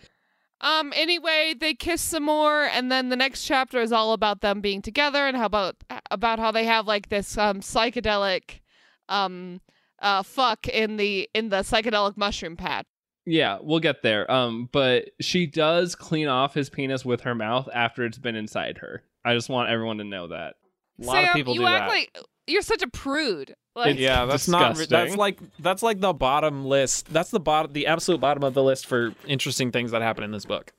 [0.62, 0.94] Um.
[0.96, 4.82] Anyway, they kiss some more, and then the next chapter is all about them being
[4.82, 5.76] together and how about
[6.12, 8.62] about how they have like this um psychedelic,
[9.10, 9.62] um,
[10.00, 12.86] uh, fuck in the in the psychedelic mushroom patch.
[13.26, 14.30] Yeah, we'll get there.
[14.32, 18.78] Um, but she does clean off his penis with her mouth after it's been inside
[18.78, 19.04] her.
[19.24, 20.56] I just want everyone to know that.
[21.02, 21.90] A lot Sam, of people you do act that.
[21.90, 22.18] like
[22.48, 23.56] you're such a prude.
[23.76, 24.78] Like, yeah, that's not.
[24.78, 27.12] That's like that's like the bottom list.
[27.12, 30.32] That's the bottom, the absolute bottom of the list for interesting things that happen in
[30.32, 30.72] this book.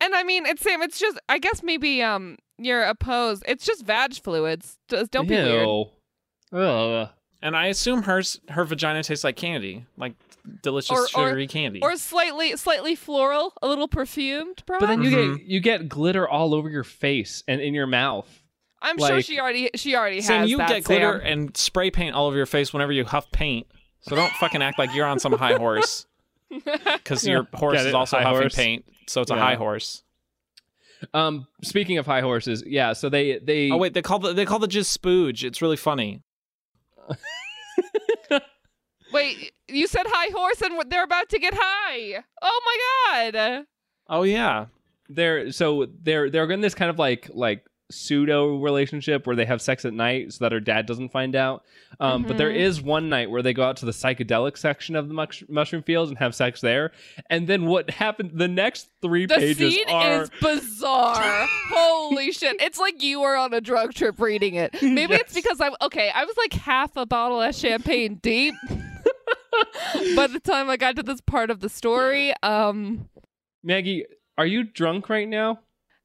[0.00, 0.80] and I mean, it's Sam.
[0.82, 3.42] It's just, I guess maybe um you're opposed.
[3.46, 4.78] It's just vag fluids.
[4.88, 5.66] Just don't be weird.
[5.66, 5.86] Ew.
[6.58, 7.08] Ugh.
[7.44, 10.14] And I assume hers, her vagina tastes like candy, like
[10.62, 11.80] delicious Or- or- sugary candy.
[11.82, 14.82] Or slightly, slightly floral, a little perfumed, perhaps.
[14.82, 15.36] But then you Mhm.
[15.38, 18.41] get you get glitter all over your face and in your mouth.
[18.82, 20.26] I'm sure she already, she already has.
[20.26, 20.68] Sam, has you that.
[20.68, 21.32] get glitter Sam.
[21.32, 23.66] and spray paint all over your face whenever you huff paint.
[24.00, 26.06] So don't fucking act like you're on some high horse,
[26.50, 28.54] because your horse is also High huffing horse?
[28.54, 28.84] paint.
[29.06, 30.02] So it's a high horse.
[31.14, 32.92] Um, speaking of high horses, yeah.
[32.94, 35.44] So they they Oh wait, they call the they call the just spooge.
[35.44, 36.22] It's really funny.
[39.12, 42.24] Wait, you said high horse and they're about to get high.
[42.40, 43.66] Oh my god.
[44.08, 44.66] Oh yeah,
[45.10, 49.62] they're so they're they're in this kind of like like pseudo relationship where they have
[49.62, 51.64] sex at night so that her dad doesn't find out.
[52.00, 52.56] Um, But there Mhm.
[52.56, 55.82] is one night where they go out to the psychedelic section of the mush- mushroom
[55.82, 56.92] fields and have sex there.
[57.30, 58.32] And then what happened?
[58.34, 61.46] The next three The pages scene are is bizarre.
[61.70, 62.56] Holy shit.
[62.60, 64.74] It's like you were on a drug trip reading it.
[64.82, 68.54] Maybe it's because I'm okay, I was like half a bottle of champagne deep.
[70.16, 73.08] By the time I got to this part of the story, um
[73.62, 74.06] Maggie.
[74.38, 75.60] Are you drunk right now?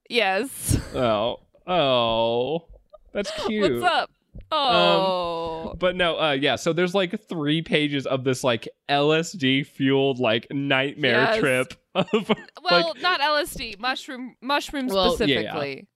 [0.09, 0.77] yes.
[0.93, 2.65] Oh, oh,
[3.13, 3.82] that's cute.
[3.82, 4.09] What's up?
[4.51, 5.76] Oh.
[5.78, 6.55] But no, uh, yeah.
[6.55, 11.39] So there's like three pages of this like LSD fueled like nightmare Yes.
[11.39, 12.32] trip of
[12.63, 15.39] well, not LSD, mushroom mushroom Well, yeah, yeah.
[15.51, 15.88] specifically.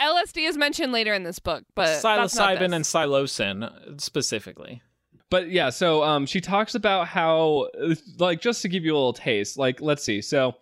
[0.00, 4.82] LSD is mentioned later in this book, but psilocybin and psilocin specifically.
[5.28, 7.68] But yeah, so um, she talks about how,
[8.18, 10.22] like, just to give you a little taste, like, let's see.
[10.22, 10.54] So,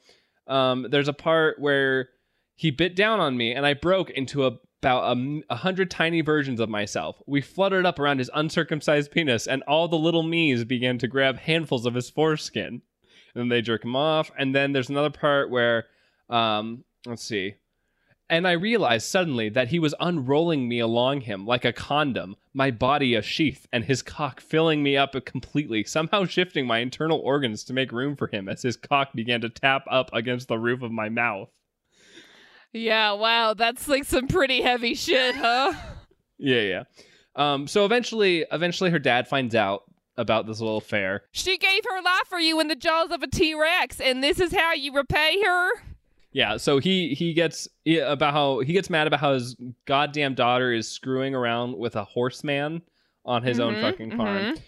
[0.46, 2.08] um, there's a part where
[2.56, 5.16] he bit down on me, and I broke into a, about
[5.48, 7.22] a hundred tiny versions of myself.
[7.26, 11.38] We fluttered up around his uncircumcised penis, and all the little me's began to grab
[11.38, 12.82] handfuls of his foreskin.
[13.34, 14.30] And then they jerk him off.
[14.38, 15.86] And then there's another part where,
[16.28, 17.54] um, let's see.
[18.30, 22.70] And I realized suddenly that he was unrolling me along him like a condom, my
[22.70, 27.64] body a sheath, and his cock filling me up completely, somehow shifting my internal organs
[27.64, 30.82] to make room for him as his cock began to tap up against the roof
[30.82, 31.50] of my mouth.
[32.74, 35.72] Yeah, wow, that's like some pretty heavy shit, huh?
[36.38, 36.82] Yeah, yeah.
[37.36, 39.84] Um, so eventually, eventually, her dad finds out
[40.16, 41.22] about this little affair.
[41.32, 44.40] She gave her life for you in the jaws of a T Rex, and this
[44.40, 45.70] is how you repay her?
[46.32, 49.56] Yeah, so he he gets yeah, about how he gets mad about how his
[49.86, 52.82] goddamn daughter is screwing around with a horseman
[53.24, 54.42] on his own Mhm, fucking farm.
[54.42, 54.58] mhm.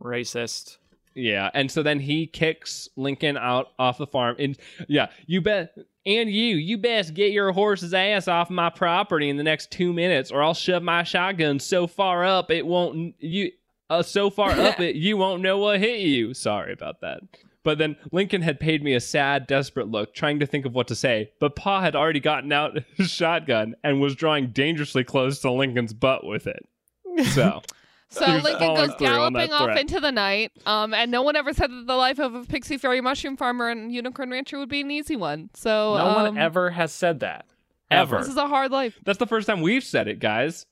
[0.00, 0.78] Racist.
[1.14, 4.34] Yeah, and so then he kicks Lincoln out off the farm.
[4.40, 4.56] And
[4.88, 5.72] yeah, you bet.
[6.06, 9.92] And you, you best get your horse's ass off my property in the next two
[9.92, 13.50] minutes, or I'll shove my shotgun so far up it won't you.
[13.90, 16.34] Uh, so far up it you won't know what hit you.
[16.34, 17.20] Sorry about that.
[17.64, 20.86] But then Lincoln had paid me a sad, desperate look, trying to think of what
[20.88, 21.32] to say.
[21.40, 25.94] But Pa had already gotten out his shotgun and was drawing dangerously close to Lincoln's
[25.94, 26.66] butt with it.
[27.32, 27.62] So
[28.14, 31.36] So Lincoln goes through on that galloping off into the night, um, and no one
[31.36, 34.68] ever said that the life of a pixie fairy mushroom farmer and unicorn rancher would
[34.68, 35.50] be an easy one.
[35.54, 37.46] So No um, one ever has said that.
[37.90, 38.16] Ever.
[38.16, 38.24] Ever.
[38.24, 38.98] This is a hard life.
[39.04, 40.66] That's the first time we've said it, guys.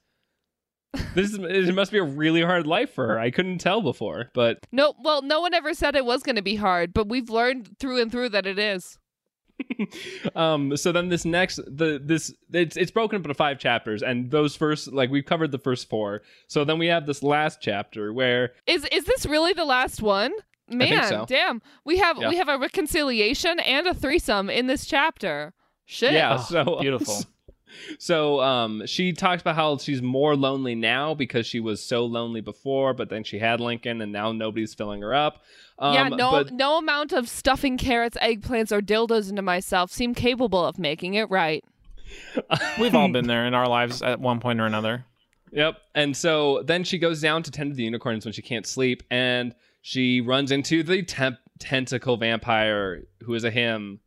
[1.14, 3.18] This is, it must be a really hard life for her.
[3.18, 6.42] I couldn't tell before, but No, well, no one ever said it was going to
[6.42, 8.98] be hard, but we've learned through and through that it is.
[10.36, 10.76] um.
[10.76, 14.56] So then this next the this it's it's broken up into five chapters, and those
[14.56, 16.22] first like we've covered the first four.
[16.48, 20.32] So then we have this last chapter where Is is this really the last one?
[20.68, 21.26] Man, so.
[21.28, 21.60] damn.
[21.84, 22.28] We have Yeah.
[22.28, 25.52] we have a reconciliation and a threesome in this chapter.
[25.84, 26.12] Shit.
[26.12, 27.16] yeah, Oh, so beautiful.
[27.98, 32.40] So um, she talks about how she's more lonely now because she was so lonely
[32.40, 35.42] before, but then she had Lincoln, and now nobody's filling her up.
[35.78, 40.14] Um, yeah, no but no amount of stuffing carrots, eggplants, or dildos into myself seem
[40.14, 41.64] capable of making it right.
[42.78, 45.04] We've all been there in our lives at one point or another.
[45.52, 45.76] Yep.
[45.94, 49.02] And so then she goes down to tend to the unicorns when she can't sleep,
[49.10, 54.00] and she runs into the temp- tentacle vampire, who is a him.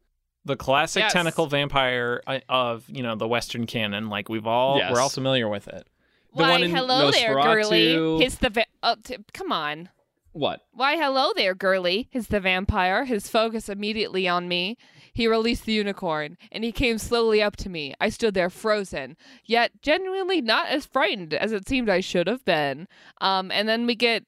[0.45, 1.13] The classic Yes.
[1.13, 4.09] tentacle vampire uh, of you know the Western canon.
[4.09, 4.91] Like we've all Yes.
[4.93, 5.87] we're all familiar with it.
[6.35, 8.19] The Why, one in hello there, girly.
[8.23, 9.89] He's the va- oh, t- come on.
[10.33, 10.61] What?
[10.73, 12.09] Why, hello there, girly.
[12.11, 13.05] Is the vampire.
[13.05, 14.77] His focus immediately on me.
[15.13, 17.93] He released the unicorn, and he came slowly up to me.
[18.01, 19.15] I stood there frozen,
[19.45, 22.89] yet genuinely not as frightened as it seemed I should have been.
[23.21, 24.25] Um, and then we get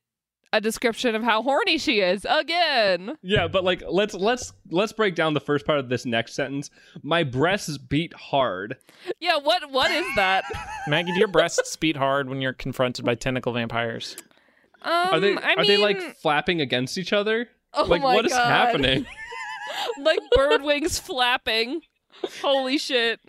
[0.54, 3.18] a description of how horny she is again.
[3.22, 6.70] Yeah, but like let's let's let's break down the first part of this next sentence.
[7.04, 8.78] My breasts beat hard.
[9.20, 10.46] Yeah, what what is that?
[10.88, 14.16] Maggie, do your breasts beat hard when you're confronted by tentacle vampires?
[14.82, 17.50] Um, Are they I are they like flapping against each other?
[17.74, 18.48] Oh like my what is God.
[18.48, 19.06] happening?
[20.02, 21.82] like bird wings flapping?
[22.42, 23.20] Holy shit!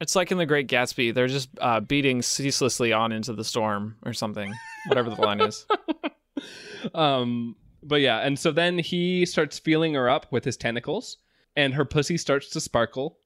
[0.00, 1.14] It's like in The Great Gatsby.
[1.14, 4.52] They're just uh, beating ceaselessly on into the storm or something.
[4.88, 5.66] Whatever the line is.
[6.94, 11.18] Um but yeah, and so then he starts feeling her up with his tentacles
[11.54, 13.18] and her pussy starts to sparkle,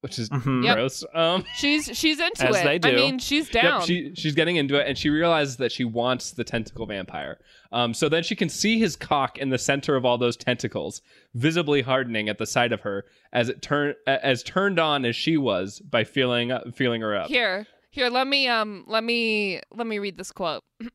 [0.00, 0.64] which is Mhm.
[0.64, 0.74] Yep.
[0.76, 1.04] gross.
[1.14, 2.82] Um She's she's into As it.
[2.82, 3.80] they I mean, she's down.
[3.80, 7.38] Yep, she she's getting into it, and she realizes that she wants the tentacle vampire.
[7.72, 11.02] Um, so then she can see his cock in the center of all those tentacles,
[11.34, 15.36] visibly hardening at the sight of her, as it turn as turned on as she
[15.36, 17.28] was by feeling feeling her up.
[17.28, 20.62] Here, here, let me um let me let me read this quote.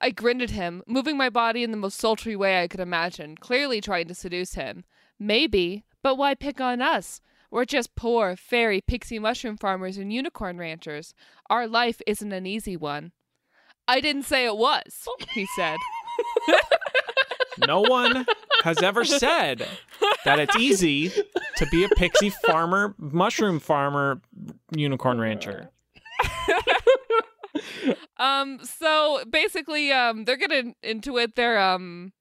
[0.00, 3.36] I grinned at him, moving my body in the most sultry way I could imagine,
[3.36, 4.84] clearly trying to seduce him.
[5.18, 7.20] Maybe, but why pick on us?
[7.50, 11.14] We're just poor, fairy, pixie mushroom farmers and unicorn ranchers.
[11.48, 13.12] Our life isn't an easy one.
[13.86, 15.76] I didn't say it was, he said.
[17.66, 18.26] No one
[18.62, 19.66] has ever said
[20.24, 21.12] that it's easy
[21.56, 24.20] to be a pixie farmer, mushroom farmer,
[24.74, 25.70] unicorn rancher.
[28.16, 31.34] Um, so basically, um, they're getting into it.
[31.36, 32.12] They're um,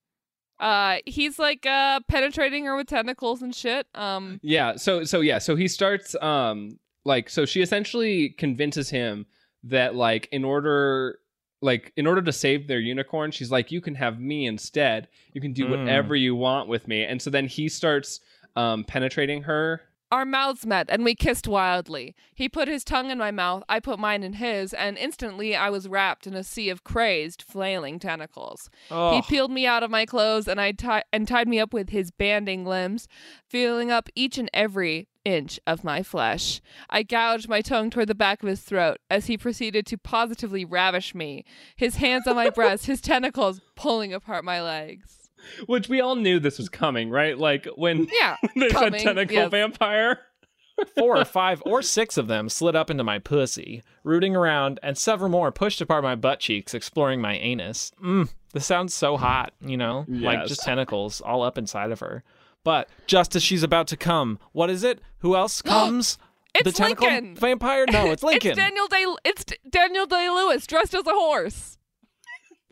[0.60, 3.88] uh, he's like uh penetrating her with tentacles and shit.
[3.96, 4.76] Um, Yeah.
[4.76, 5.40] So so yeah.
[5.40, 9.26] So he starts um like so she essentially convinces him
[9.64, 11.20] that like in order
[11.62, 15.08] like in order to save their unicorn, she's like you can have me instead.
[15.34, 15.70] You can do Mm.
[15.72, 17.04] whatever you want with me.
[17.04, 18.20] And so then he starts
[18.56, 19.82] um penetrating her.
[20.14, 22.16] Our mouths met and we kissed wildly.
[22.36, 25.72] He put his tongue in my mouth, I put mine in his, and instantly I
[25.72, 28.70] was wrapped in a sea of crazed, flailing tentacles.
[28.92, 31.74] Oh, He peeled me out of my clothes and I ti- and tied me up
[31.74, 33.08] with his banding limbs,
[33.50, 36.62] feeling up each and every inch of my flesh.
[36.90, 40.64] I gouged my tongue toward the back of his throat as he proceeded to positively
[40.64, 41.44] ravish me,
[41.76, 45.23] his hands on my breast, his tentacles pulling apart my legs.
[45.68, 47.38] Which we all knew this was coming, right?
[47.38, 49.52] Like when Yeah, they coming, said tentacle yes.
[49.52, 50.20] vampire.
[50.98, 54.98] Four or five or six of them slid up into my pussy, rooting around, and
[54.98, 57.92] several more pushed apart my butt cheeks, exploring my anus.
[58.04, 60.04] Mmm, this sounds so hot, you know?
[60.08, 62.24] Like just tentacles all up inside of her.
[62.64, 65.00] But just as she's about to come, what is it?
[65.20, 66.18] Who else comes?
[66.56, 67.36] It's the tentacle Lincoln.
[67.36, 67.86] vampire?
[67.92, 68.52] No, it's Lincoln.
[68.52, 69.06] It's Daniel Day.
[69.26, 71.78] It's D- Daniel Day Lewis dressed as a horse.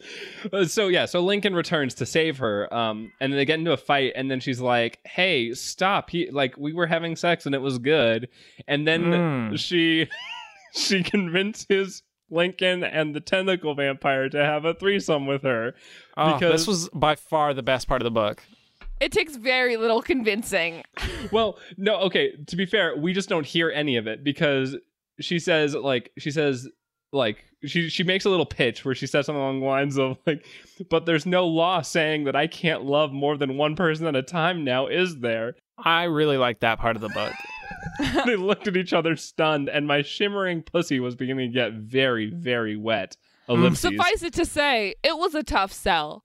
[0.51, 3.77] Uh, so yeah, so Lincoln returns to save her, um, and they get into a
[3.77, 6.09] fight, and then she's like, "Hey, stop!
[6.09, 8.27] He like we were having sex and it was good,"
[8.67, 9.59] and then Mm.
[9.59, 10.07] she
[10.73, 15.73] she convinces Lincoln and the tentacle vampire to have a threesome with her.
[16.17, 18.43] Oh, because- this was by far the best part of the book.
[18.99, 20.83] It takes very little convincing.
[21.31, 22.33] Well, no, okay.
[22.47, 24.75] To be fair, we just don't hear any of it because
[25.19, 26.67] she says like she says
[27.11, 30.17] like she she makes a little pitch where she says something along the lines of
[30.25, 30.45] like,
[30.89, 34.23] but there's no law saying that I can't love more than one person at a
[34.23, 35.55] time now, is there?
[35.77, 37.33] I really like that part of the book.
[38.25, 42.31] they looked at each other stunned, and my shimmering pussy was beginning to get very,
[42.31, 43.17] very wet.
[43.47, 43.53] Hmm.
[43.53, 43.79] Ellipses.
[43.79, 46.23] Suffice it to say, it was a tough sell.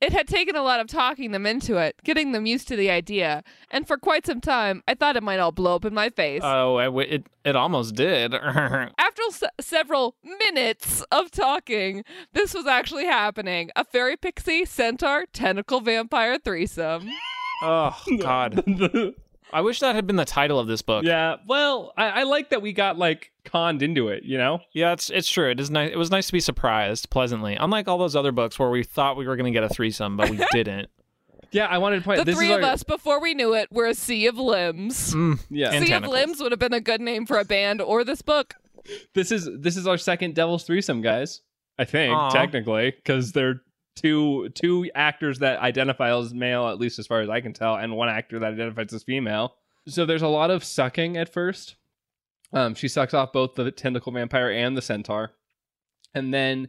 [0.00, 2.90] It had taken a lot of talking them into it, getting them used to the
[2.90, 6.10] idea, and for quite some time, I thought it might all blow up in my
[6.10, 6.42] face.
[6.44, 8.34] Oh, it it, it almost did.
[8.34, 8.92] After
[9.30, 13.70] se- several minutes of talking, this was actually happening.
[13.76, 17.08] A fairy pixie, centaur, tentacle vampire threesome.
[17.62, 18.64] oh God,
[19.52, 21.04] I wish that had been the title of this book.
[21.04, 21.36] yeah.
[21.46, 24.24] Well, I, I like that we got like conned into it.
[24.24, 24.60] You know.
[24.72, 25.50] Yeah, it's it's true.
[25.50, 25.92] It is nice.
[25.92, 27.54] It was nice to be surprised pleasantly.
[27.54, 30.16] Unlike all those other books where we thought we were going to get a threesome,
[30.16, 30.88] but we didn't.
[31.52, 32.18] Yeah, I wanted to point.
[32.18, 34.36] The this three is of our, us, before we knew it, were a sea of
[34.36, 35.14] limbs.
[35.14, 35.38] Mm.
[35.50, 35.70] Yeah.
[35.70, 36.04] Sea tentacles.
[36.04, 38.54] of limbs would have been a good name for a band or this book.
[39.14, 41.40] This is this is our second Devil's threesome, guys.
[41.78, 42.30] I think Aw.
[42.30, 43.60] technically because they're
[43.96, 47.76] two two actors that identify as male, at least as far as I can tell,
[47.76, 49.54] and one actor that identifies as female.
[49.86, 51.76] So there's a lot of sucking at first.
[52.52, 55.32] Um, she sucks off both the tentacle vampire and the centaur,
[56.14, 56.68] and then,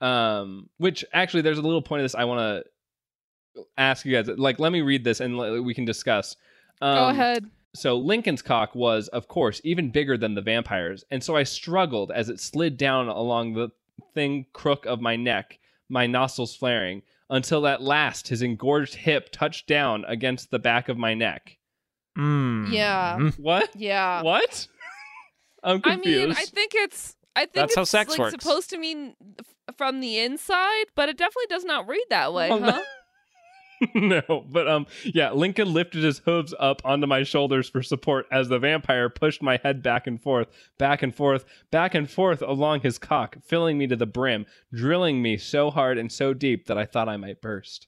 [0.00, 4.28] um, which actually there's a little point of this I want to ask you guys.
[4.28, 6.36] Like, let me read this and l- we can discuss.
[6.80, 7.50] Um, Go ahead.
[7.76, 12.10] So Lincoln's cock was, of course, even bigger than the vampire's, and so I struggled
[12.10, 13.70] as it slid down along the
[14.14, 15.58] thin crook of my neck,
[15.88, 20.96] my nostrils flaring, until at last his engorged hip touched down against the back of
[20.96, 21.56] my neck.
[22.16, 22.72] Mm.
[22.72, 23.16] Yeah.
[23.18, 23.38] Mm.
[23.38, 23.74] What?
[23.76, 24.22] Yeah.
[24.22, 24.68] What?
[25.64, 26.28] I'm I confused.
[26.28, 27.16] mean, I think it's.
[27.34, 28.30] I think That's how it's sex like works.
[28.42, 32.48] supposed to mean f- from the inside, but it definitely does not read that way,
[32.48, 32.82] Well, huh?
[33.94, 38.48] no, but um, yeah, Lincoln lifted his hooves up onto my shoulders for support as
[38.48, 40.48] the vampire pushed my head back and forth,
[40.78, 45.20] back and forth, back and forth along his cock, filling me to the brim, drilling
[45.22, 47.86] me so hard and so deep that I thought I might burst.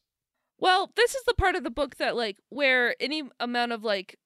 [0.59, 4.19] Well, this is the part of the book that like where any amount of like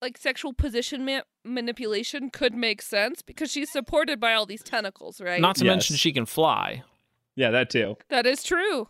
[0.00, 5.20] like sexual position ma- manipulation could make sense because she's supported by all these tentacles,
[5.20, 5.40] right?
[5.40, 5.72] Not to Yes.
[5.72, 6.84] mention she can fly.
[7.34, 7.96] Yeah, that too.
[8.08, 8.88] that is true.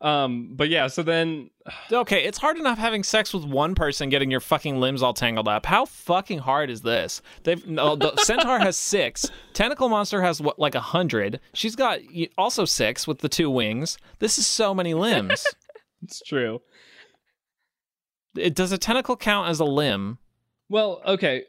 [0.00, 1.50] Um, but yeah, so then
[1.92, 5.48] Okay, it's hard enough having sex with one person getting your fucking limbs all tangled
[5.48, 5.66] up.
[5.66, 7.22] How fucking hard is this?
[7.42, 9.30] They've no, the centaur has six.
[9.52, 11.40] Tentacle monster has what like a hundred.
[11.52, 12.00] She's got
[12.36, 13.98] also six with the two wings.
[14.18, 15.46] This is so many limbs.
[16.02, 16.60] it's true.
[18.36, 20.18] it, does a tentacle count as a limb?
[20.68, 21.44] Well, okay,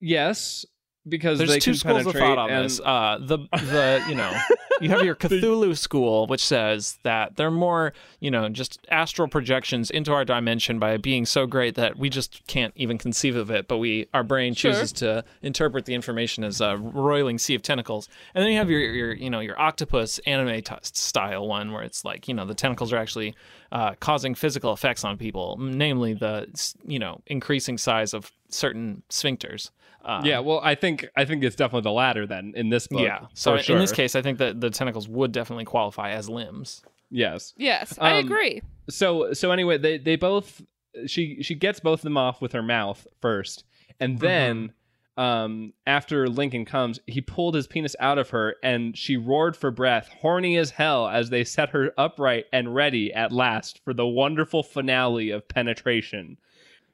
[0.00, 0.64] yes,
[1.06, 2.80] because There's they two schools of thought on and this.
[2.80, 4.32] Uh, the the you know
[4.80, 9.90] you have your Cthulhu school, which says that they're more you know just astral projections
[9.90, 13.68] into our dimension by being so great that we just can't even conceive of it,
[13.68, 14.72] but we our brain Sure.
[14.72, 18.08] chooses to interpret the information as a roiling sea of tentacles.
[18.34, 21.82] And then you have your your you know your octopus anime t- style one where
[21.82, 23.34] it's like you know the tentacles are actually
[23.72, 26.46] uh, causing physical effects on people, namely the
[26.86, 29.70] you know increasing size of certain sphincters.
[30.04, 33.00] Uh, yeah, well, I think I think it's definitely the latter then in this book.
[33.00, 33.26] yeah.
[33.34, 36.82] So for in this case, I think that the tentacles would definitely qualify as limbs.
[37.10, 37.54] yes.
[37.56, 38.60] Yes, I Um, agree.
[38.90, 40.60] so so anyway they they both
[41.06, 43.64] she she gets both of them off with her mouth first
[43.98, 44.72] and then
[45.16, 49.70] um after lincoln comes he pulled his penis out of her and she roared for
[49.70, 54.06] breath horny as hell as they set her upright and ready at last for the
[54.06, 56.36] wonderful finale of penetration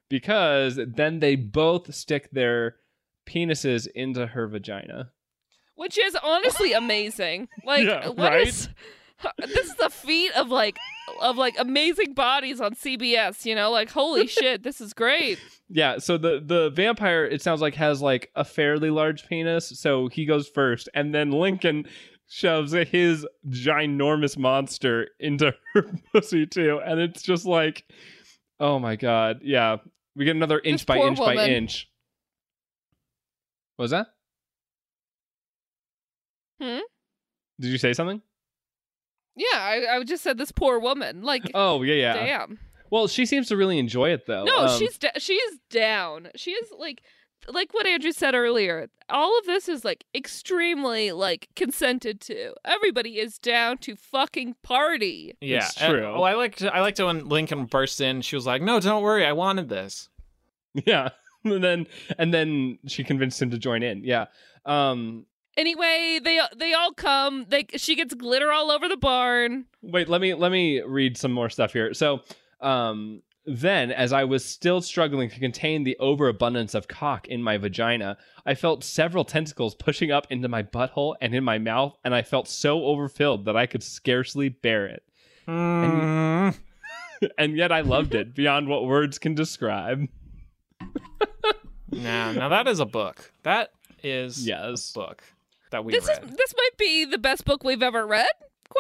[0.09, 2.77] because then they both stick their
[3.31, 5.11] penises into her vagina
[5.77, 7.49] Which is honestly amazing.
[7.65, 8.47] Like Yeah, what right?
[8.49, 8.69] is-
[9.39, 10.79] this is a feat of like
[11.21, 13.71] of like amazing bodies on CBS, you know?
[13.71, 15.39] Like holy shit, this is great.
[15.69, 20.09] Yeah, so the the vampire it sounds like has like a fairly large penis, so
[20.09, 21.85] he goes first, and then Lincoln
[22.29, 27.85] shoves his ginormous monster into her pussy too, and it's just like,
[28.59, 29.77] oh my god, yeah.
[30.17, 31.90] We get another inch This by inch by inch.
[33.81, 34.09] What was that?
[36.61, 36.81] Hmm?
[37.59, 38.21] Did you say something?
[39.37, 41.23] Yeah, I, I just said this poor woman.
[41.23, 42.13] Like, Oh yeah, yeah.
[42.13, 42.59] damn.
[42.91, 44.45] Well, she seems to really enjoy it though.
[44.45, 46.29] No, Um, she's da- she is down.
[46.37, 47.01] She is like
[47.49, 48.91] like what Andrew said earlier.
[49.09, 52.53] All of this is like extremely like consented to.
[52.67, 55.33] Everybody is down to fucking party.
[55.41, 56.05] Yeah, It's and- true.
[56.05, 58.21] oh, I liked I liked it when Lincoln burst in.
[58.21, 60.11] She was like, "No, don't worry, I wanted this."
[60.75, 61.09] yeah.
[61.45, 61.87] And then
[62.19, 64.05] and then she convinced him to join in.
[64.05, 64.27] Yeah.
[64.67, 65.25] Um.
[65.57, 67.47] Anyway, they they all come.
[67.49, 69.65] They she gets glitter all over the barn.
[69.83, 70.09] Wait.
[70.09, 71.95] Let me let me read some more stuff here.
[71.95, 72.21] So,
[72.61, 73.23] um.
[73.47, 78.19] Then, as I was still struggling to contain the overabundance of cock in my vagina,
[78.45, 82.21] I felt several tentacles pushing up into my butthole and in my mouth, and I
[82.21, 85.03] felt so overfilled that I could scarcely bear it.
[85.49, 86.55] Mm.
[87.37, 90.09] And yet I loved it beyond what words can describe.
[91.93, 93.33] Now, now that is a book.
[93.43, 93.71] That
[94.05, 94.93] is Yes.
[94.95, 95.25] a book
[95.73, 96.23] that we This read.
[96.25, 98.29] is this might be the best book we've ever read.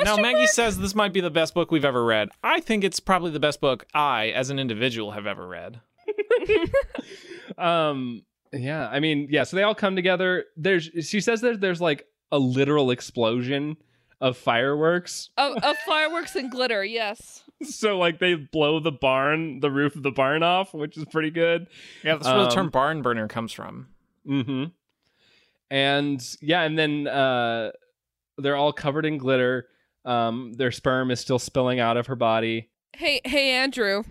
[0.05, 0.49] now, Maggie mark?
[0.51, 2.29] says this might be the best book we've ever read.
[2.45, 5.81] I think it's probably the best book I, as an individual, have ever read.
[7.59, 11.81] um yeah i mean yeah so they all come together there's she says that there's
[11.81, 13.77] like a literal explosion
[14.21, 16.85] of fireworks of, of fireworks and glitter.
[16.85, 17.43] Yes.
[17.63, 21.31] So like they blow the barn the roof of the barn off which is pretty
[21.31, 21.67] good
[22.03, 23.89] Yeah, that's where the term Um, barn burner comes from.
[24.27, 24.65] mm-hmm
[25.71, 27.71] and yeah and then uh
[28.39, 29.69] they're all covered in glitter
[30.05, 34.03] um their sperm is still spilling out of her body Hey hey Andrew.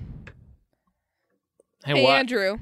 [1.86, 2.16] Hey, Hey what?
[2.16, 2.58] Andrew.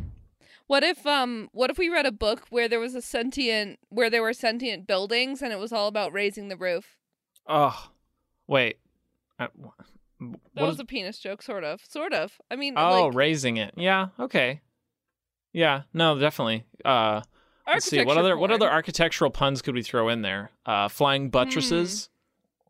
[0.66, 4.10] What if um what if we read a book where there was a sentient where
[4.10, 6.98] there were sentient buildings and it was all about raising the roof?
[7.48, 7.92] Oh,
[8.48, 8.78] wait.
[9.40, 9.48] Uh,
[10.20, 11.82] wh- That what was is- a penis joke, sort of.
[11.88, 12.34] Sort of.
[12.51, 13.74] I mean oh, like raising it.
[13.78, 14.07] Yeah.
[14.20, 14.61] Okay.
[15.53, 15.84] Yeah.
[15.93, 16.65] No, definitely.
[16.86, 17.22] Uh,
[17.68, 17.97] let's see.
[17.97, 20.51] What architecture other what other architectural puns could we throw in there?
[20.65, 22.09] Uh, flying buttresses.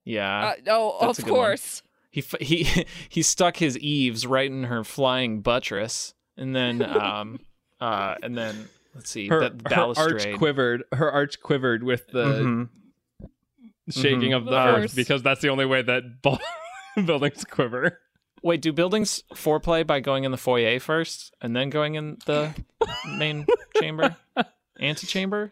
[0.05, 0.47] Yeah.
[0.47, 1.39] uh, oh, that's of good one.
[1.41, 1.83] course.
[2.11, 7.39] he he he stuck his eaves right in her flying buttress, and then um
[7.81, 10.27] uh and then let's see her, the her balustrade.
[10.27, 12.69] arch quivered her arch quivered with the Mhm.
[13.89, 14.37] shaking Mhm.
[14.37, 14.93] of the Of earth course.
[14.93, 16.37] because that's the only way that bu-
[17.05, 17.99] buildings quiver.
[18.43, 22.53] Wait, do buildings foreplay by going in the foyer first and then going in the
[23.17, 23.45] main
[23.79, 24.15] chamber,
[24.79, 25.51] antechamber?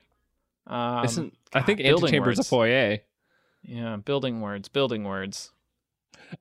[0.67, 2.99] Um, Isn't I think building antechamber is a foyer.
[3.63, 5.51] Yeah, building words, building words.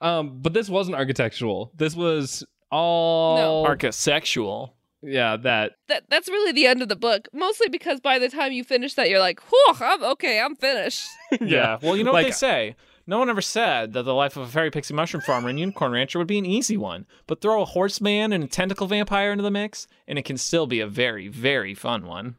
[0.01, 1.73] Um, but this wasn't architectural.
[1.77, 4.75] This was all Architectural.
[5.03, 7.29] yeah that That that's really the end of the book.
[7.33, 11.07] Mostly because by the time you finish that you're like, whew, I'm okay, I'm finished.
[11.41, 11.79] Yeah.
[11.83, 12.77] Well, you know what they say.
[13.07, 15.93] No one ever said that the life of a fairy pixie mushroom farmer and unicorn
[15.93, 17.07] rancher would be an easy one.
[17.27, 20.67] But throw a horseman and a tentacle vampire into the mix, and it can still
[20.67, 22.37] be a very, very fun one.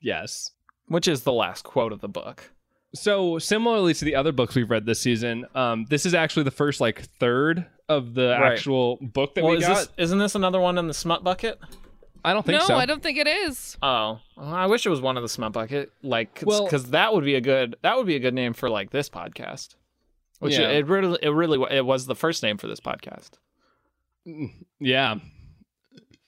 [0.00, 0.50] yes.
[0.88, 2.52] Which is the last quote of the book.
[2.94, 6.52] So similarly to the other books we've read this season, um, this is actually the
[6.52, 8.52] first like third of the Right.
[8.52, 9.74] actual book that well, we is got.
[9.78, 11.58] this isn't this another one in the smut bucket?
[12.24, 12.76] I don't think no, so.
[12.76, 13.76] I don't think it is.
[13.82, 15.90] Oh, well, I wish it was one of the smut bucket.
[16.04, 18.70] Like, because Well- that would be a good that would be a good name for
[18.70, 19.74] like this podcast.
[20.38, 20.68] Which Yeah.
[20.68, 23.30] it, it really it really it was the first name for this podcast.
[24.80, 25.16] Yeah.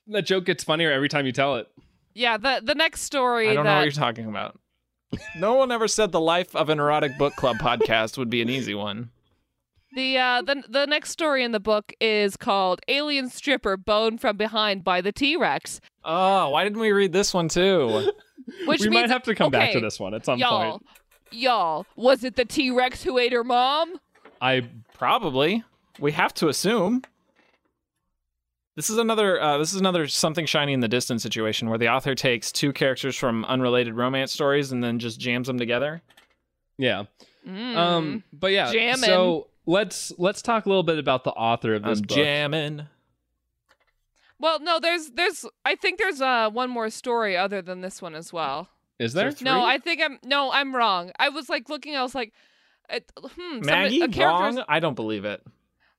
[0.07, 1.69] That joke gets funnier every time you tell it.
[2.15, 4.59] Yeah, the the next story I don't know what you're talking about.
[5.39, 8.49] no one ever said the life of an erotic book club podcast would be an
[8.51, 9.11] easy one.
[9.95, 14.37] the uh the the next story in the book is called Alien Stripper Bone from
[14.37, 15.81] Behind by the T-Rex.
[16.05, 18.11] Oh, why didn't we read this one too?
[18.67, 20.87] Which we means might have to come back to this one at some y'all, point.
[21.31, 23.95] Y'all, was it the T-Rex who ate her mom?
[24.41, 25.65] I Probably.
[26.01, 27.03] We have to assume.
[28.77, 31.89] This is another uh, this is another something shiny in the distance situation where the
[31.89, 36.03] author takes two characters from unrelated romance stories and then just jams them together.
[36.77, 37.05] yeah.
[37.47, 37.77] Mm.
[37.77, 38.71] Um but yeah.
[38.73, 39.03] Jamming.
[39.03, 42.17] So let's let's talk a little bit about the author of this I'm book.
[42.17, 42.87] jamming.
[44.39, 48.15] well, no, there's there's I think there's uh one more story other than this one
[48.15, 48.69] as well.
[48.99, 49.31] Is there?
[49.31, 49.45] Three?
[49.45, 51.13] No, I think I'm no, I'm wrong.
[51.19, 52.33] I was like looking, I was like,
[52.91, 54.65] it, hmm, some- Maggie, a character's- wrong?
[54.69, 55.43] I don't believe it.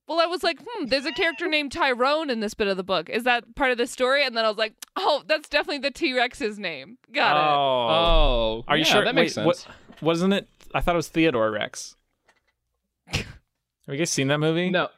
[0.07, 2.83] Well, I was like, hmm, there's a character named Tyrone in this bit of the
[2.83, 3.11] book.
[3.11, 4.25] Is that part of the story?
[4.25, 6.97] And then I was like, oh, that's definitely the T Rex's name.
[7.13, 7.39] Got it.
[7.39, 7.87] oh.
[7.93, 8.63] Oh.
[8.67, 9.05] Are you yeah, sure?
[9.05, 9.67] That makes Wait, sense.
[9.67, 10.47] What, wasn't it?
[10.73, 11.95] I thought it was Theodore Rex.
[13.13, 13.25] Have
[13.87, 14.71] you guys seen that movie?
[14.71, 14.89] No.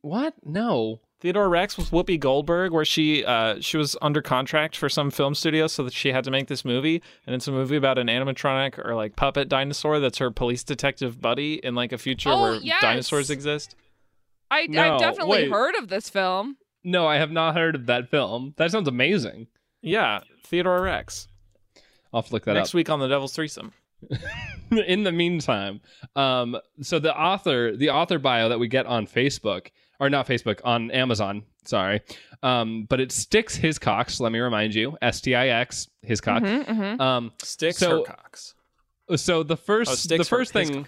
[0.00, 0.34] What?
[0.44, 0.98] No.
[1.22, 5.36] Theodore Rex was Whoopi Goldberg, where she uh, she was under contract for some film
[5.36, 8.08] studio, so that she had to make this movie, and it's a movie about an
[8.08, 12.42] animatronic or like puppet dinosaur that's her police detective buddy in like a future Oh,
[12.42, 12.80] where yes.
[12.82, 13.76] dinosaurs exist.
[14.50, 15.50] I, No, I've definitely wait.
[15.52, 16.56] heard of this film.
[16.82, 18.54] No, I have not heard of that film.
[18.56, 19.46] That sounds amazing.
[19.80, 21.28] Yeah, Theodore Rex.
[22.12, 22.74] I'll have to look that up Next up.
[22.74, 23.72] week on the Devil's Threesome.
[24.88, 25.80] in the meantime,
[26.16, 29.68] um, so the author, the author bio that we get on Facebook,
[30.02, 32.00] or not Facebook, on Amazon, sorry,
[32.42, 34.18] um, but it Stix Hiscocks.
[34.20, 36.42] Let me remind you, S T I X, Hiscock.
[36.42, 37.00] Mhm, mhm.
[37.00, 38.54] Um, Sticks So- or cocks?
[39.14, 40.86] so the first, Oh, the sticks her- first thing,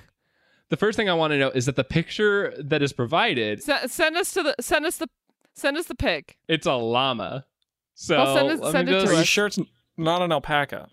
[0.69, 3.87] the first thing I want to know is that the picture that is provided, Se-
[3.87, 5.09] send us to the send us the
[5.55, 6.37] send us the pic.
[6.49, 7.47] it's a llama.
[7.95, 9.27] So Well, send it- send it to just- Are you us.
[9.29, 9.59] sure it's
[9.97, 10.89] not an alpaca?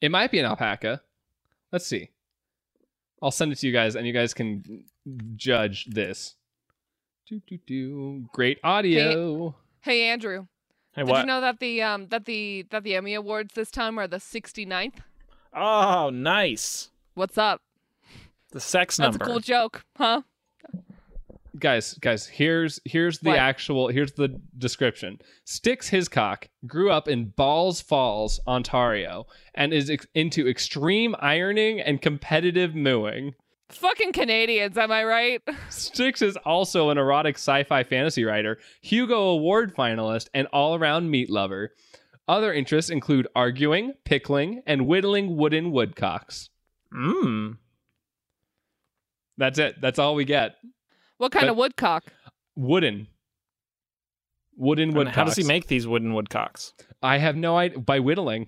[0.00, 1.02] It might be an alpaca.
[1.72, 2.10] Let's see.
[3.20, 4.84] I'll send it to you guys, and you guys can
[5.34, 6.36] judge this.
[7.28, 8.28] Do do do.
[8.32, 9.54] Great audio.
[9.80, 10.46] Hey Andrew,
[10.92, 11.20] Hey, did what?
[11.20, 14.18] you know that the um that the that the Emmy Awards this time are the
[14.18, 14.94] 69th?
[15.52, 16.90] oh, nice.
[17.14, 17.62] What's up?
[18.52, 19.18] The sex That's number.
[19.18, 20.22] That's a cool joke, huh?
[21.58, 22.26] guys, guys.
[22.26, 23.38] Here's here's the What?
[23.38, 23.88] actual.
[23.88, 25.18] Here's the description.
[25.46, 26.48] Stix Hiscock.
[26.66, 33.34] Grew up in Balls Falls, Ontario, and is ex- into extreme ironing and competitive mooing.
[33.70, 35.44] Fucking Canadians, am I right?
[35.70, 41.74] Stix is also an erotic sci-fi fantasy writer, Hugo Award finalist, and all-around meat lover.
[42.28, 46.48] Other interests include arguing, pickling, and whittling wooden woodcocks.
[46.94, 47.56] Mmm.
[49.36, 49.80] That's it.
[49.80, 50.56] That's all we get.
[51.18, 52.04] What kind But- of woodcock?
[52.54, 53.08] Wooden.
[54.56, 55.14] Wooden And woodcocks.
[55.16, 56.72] how does he make these wooden woodcocks?
[57.02, 57.78] I have no idea.
[57.80, 58.46] By whittling.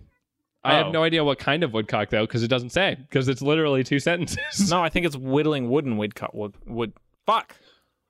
[0.65, 0.85] I Oh.
[0.85, 2.97] have no idea what kind of woodcock though, because it doesn't say.
[3.01, 4.71] Because it's literally two sentences.
[4.71, 6.35] No, I think it's whittling wooden woodcock.
[6.35, 6.93] Wood, wood.
[7.27, 7.57] Fuck.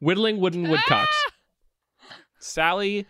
[0.01, 0.71] Whittling wooden ah!
[0.71, 1.17] woodcocks.
[2.39, 3.07] Sally,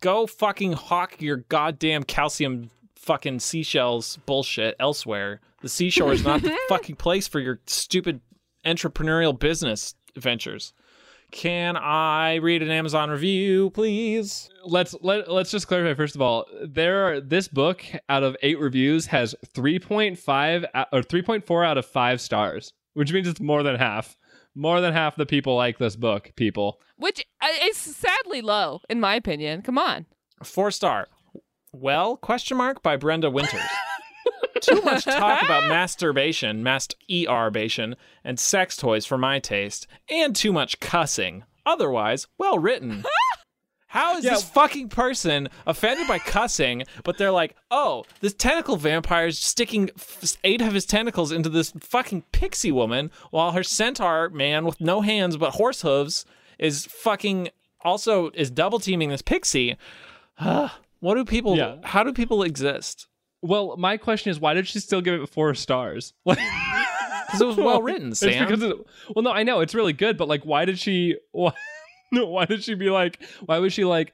[0.00, 5.40] go fucking hawk your goddamn calcium fucking seashells bullshit elsewhere.
[5.62, 8.20] The seashore is not the fucking place for your stupid
[8.64, 10.72] entrepreneurial business ventures.
[11.30, 14.50] Can I read an Amazon review, please?
[14.64, 16.46] let's let let's just clarify first of all.
[16.62, 21.46] There are this book out of eight reviews has three point five or three point
[21.46, 24.16] four out of five stars, which means it's more than half.
[24.54, 26.32] More than half the people like this book.
[26.34, 26.80] People.
[26.96, 29.62] Which uh, is sadly low, in my opinion.
[29.62, 30.06] Come on.
[30.42, 31.06] Four star.
[31.72, 33.60] Well, question mark by Brenda Winters.
[34.60, 40.52] Too much talk about masturbation, mast erbation, and sex toys for my taste, and too
[40.52, 41.44] much cussing.
[41.66, 43.04] Otherwise, well written.
[43.88, 49.26] How is this fucking person offended by cussing, but they're like, oh, this tentacle vampire
[49.26, 54.28] is sticking f- eight of his tentacles into this fucking pixie woman, while her centaur
[54.28, 56.24] man with no hands but horse hooves
[56.56, 57.48] is fucking
[57.82, 59.76] also is double teaming this pixie.
[60.38, 61.56] what do people?
[61.56, 61.78] Yeah.
[61.82, 63.08] How do people exist?
[63.42, 66.12] Well, my question is, why did she still give it four stars?
[66.24, 66.38] Like,
[67.26, 68.76] Because it was well written, It's because it,
[69.14, 71.16] well, no, I know it's really good, but like, why did she?
[71.32, 71.52] Why,
[72.12, 73.22] no, why did she be like?
[73.46, 74.12] Why was she like?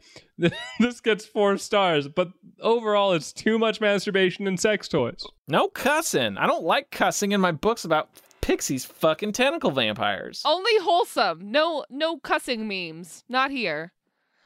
[0.79, 2.29] This gets four stars, but
[2.61, 5.25] overall, it's too much masturbation and sex toys.
[5.49, 6.37] no cussing.
[6.37, 8.11] I don't like cussing in my books about
[8.43, 10.43] pixies fucking tentacle vampires.
[10.45, 11.51] Only wholesome.
[11.51, 13.25] No no cussing memes.
[13.31, 13.93] Not here.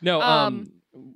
[0.01, 0.70] No, um,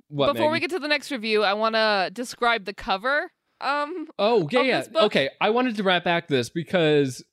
[0.09, 0.33] what?
[0.33, 3.31] Before we get to the next review, I want to describe the cover.
[3.61, 5.29] Um oh yeah, yeah, okay.
[5.39, 7.23] I wanted to wrap back this because,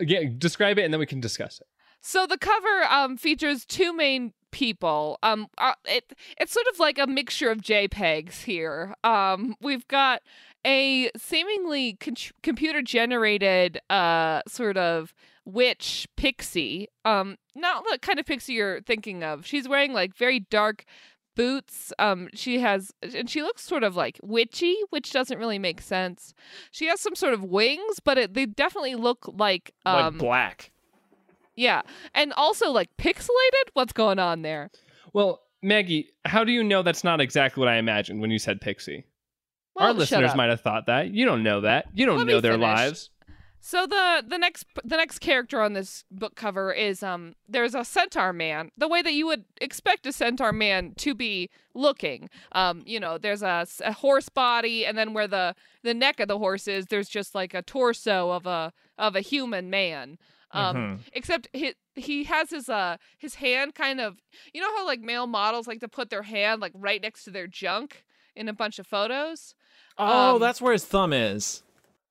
[0.00, 1.66] again, describe it and then we can discuss it.
[2.00, 5.18] So the cover um, features two main people.
[5.22, 8.94] Um, uh, it it's sort of like a mixture of JPEGs here.
[9.02, 10.20] Um, we've got
[10.66, 15.12] a seemingly con- computer generated uh sort of
[15.44, 16.88] witch pixie.
[17.04, 19.46] Um, not the kind of pixie you're thinking of.
[19.46, 20.84] She's wearing like very dark
[21.34, 21.92] boots.
[21.98, 26.34] Um, she has and she looks sort of like witchy, which doesn't really make sense.
[26.70, 30.70] She has some sort of wings, but it, they definitely look like um like black.
[31.56, 31.82] yeah,
[32.14, 33.70] and also like pixelated.
[33.74, 34.70] What's going on there?
[35.12, 38.60] Well, Maggie, how do you know that's not exactly what I imagined when you said
[38.60, 39.04] pixie?
[39.76, 41.12] Well, Our listeners might have thought that.
[41.12, 41.86] You don't know that.
[41.94, 42.62] You don't Let know their finish.
[42.62, 43.10] lives.
[43.66, 47.82] So the the next the next character on this book cover is um there's a
[47.82, 52.82] centaur man the way that you would expect a centaur man to be looking um
[52.84, 53.66] you know there's a
[54.04, 57.54] horse body and then where the the neck of the horse is there's just like
[57.54, 60.18] a torso of a of a human man
[60.52, 60.98] um Mhm.
[61.14, 64.18] except he he has his uh his hand kind of
[64.52, 67.30] you know how like male models like to put their hand like right next to
[67.30, 68.04] their junk
[68.36, 69.54] in a bunch of photos
[69.96, 71.62] Oh, Um, that's where his thumb is.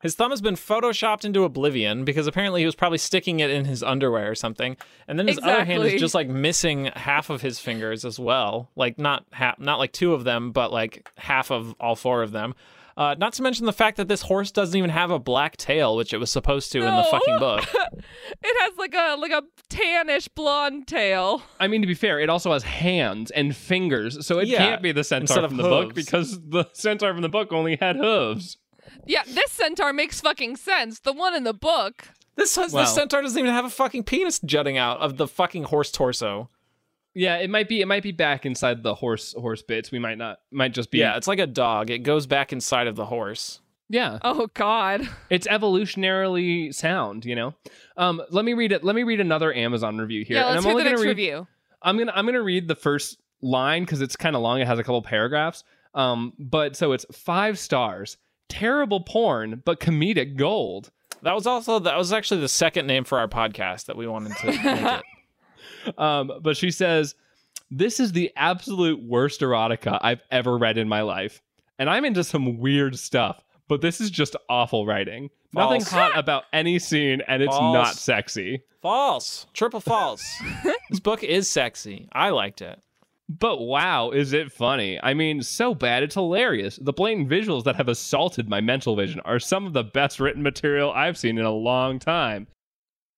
[0.04, 3.64] His thumb has been photoshopped into oblivion because apparently he was probably sticking it in
[3.64, 4.76] his underwear or something.
[5.08, 8.70] And then his other hand is just like missing half of his fingers as well.
[8.76, 12.34] Like not half, not like two of them, but like half of all four of
[12.34, 12.54] them.
[12.98, 15.96] Uh, not to mention the fact that this horse doesn't even have a black tail,
[15.96, 17.64] which it was supposed to in the fucking book.
[18.44, 21.42] it has like a like a tannish blonde tail.
[21.62, 24.82] I mean, to be fair, it also has hands and fingers, so it Yeah, can't
[24.84, 27.78] be the centaur instead of from the book because the centaur from the book only
[27.78, 28.58] had hooves.
[29.06, 31.00] Yeah, this centaur makes fucking sense.
[31.00, 32.10] The one in the book.
[32.36, 35.66] This, this Well- centaur doesn't even have a fucking penis jutting out of the fucking
[35.66, 36.50] horse torso.
[37.16, 37.80] Yeah, it might be.
[37.82, 39.92] It might be back inside the horse horse bits.
[39.92, 40.40] We might not.
[40.52, 40.98] Might just be.
[40.98, 41.92] Yeah, it's like a dog.
[41.92, 43.60] It goes back inside of the horse.
[43.88, 44.18] yeah.
[44.24, 45.08] Oh God.
[45.30, 47.26] It's evolutionarily sound.
[47.26, 47.54] You know.
[47.98, 48.22] Um.
[48.32, 48.84] Let me read it.
[48.84, 50.38] Let me read another Amazon review here.
[50.38, 51.48] yeah, let's I'm hear the only next gonna read, review.
[51.82, 54.60] I'm gonna I'm gonna read the first line because it's kind of long.
[54.62, 55.64] It has a couple paragraphs.
[55.94, 56.34] Um.
[56.40, 58.18] But so it's five stars.
[58.54, 60.92] Terrible porn, but comedic gold.
[61.24, 64.36] That was also that was actually the second name for our podcast that we wanted
[64.38, 65.02] to make
[65.86, 66.00] it.
[66.00, 67.16] Um, but she says,
[67.72, 71.42] This is the absolute worst erotica I've ever read in my life.
[71.80, 75.30] And I'm into some weird stuff, but this is just awful writing.
[75.54, 77.74] Nothing hot about any scene, and it's False.
[77.74, 78.64] not sexy.
[78.82, 79.46] False.
[79.54, 80.24] Triple false.
[80.90, 82.08] this book is sexy.
[82.12, 82.80] I liked it.
[83.40, 85.00] But wow, is it funny?
[85.02, 86.78] I mean, so bad it's hilarious.
[86.82, 90.44] The blatant visuals that have assaulted my mental vision are some of the best written
[90.44, 92.48] material I've seen in a long time.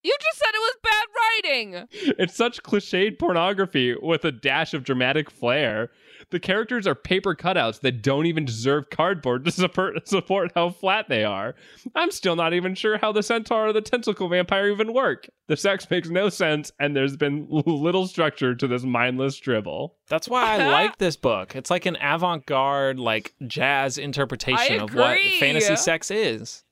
[0.03, 1.87] You just said it was bad writing.
[2.19, 5.89] It's such cliched pornography with a dash of dramatic flair.
[6.29, 11.07] The characters are paper cutouts that don't even deserve cardboard to support, support how flat
[11.09, 11.55] they are.
[11.95, 15.29] I'm still not even sure how the centaur or the tentacle vampire even work.
[15.47, 19.95] The sex makes no sense, and there's been little structure to this mindless dribble.
[20.07, 21.55] That's why I like this book.
[21.55, 26.63] It's like an avant-garde, like jazz interpretation of what fantasy sex is.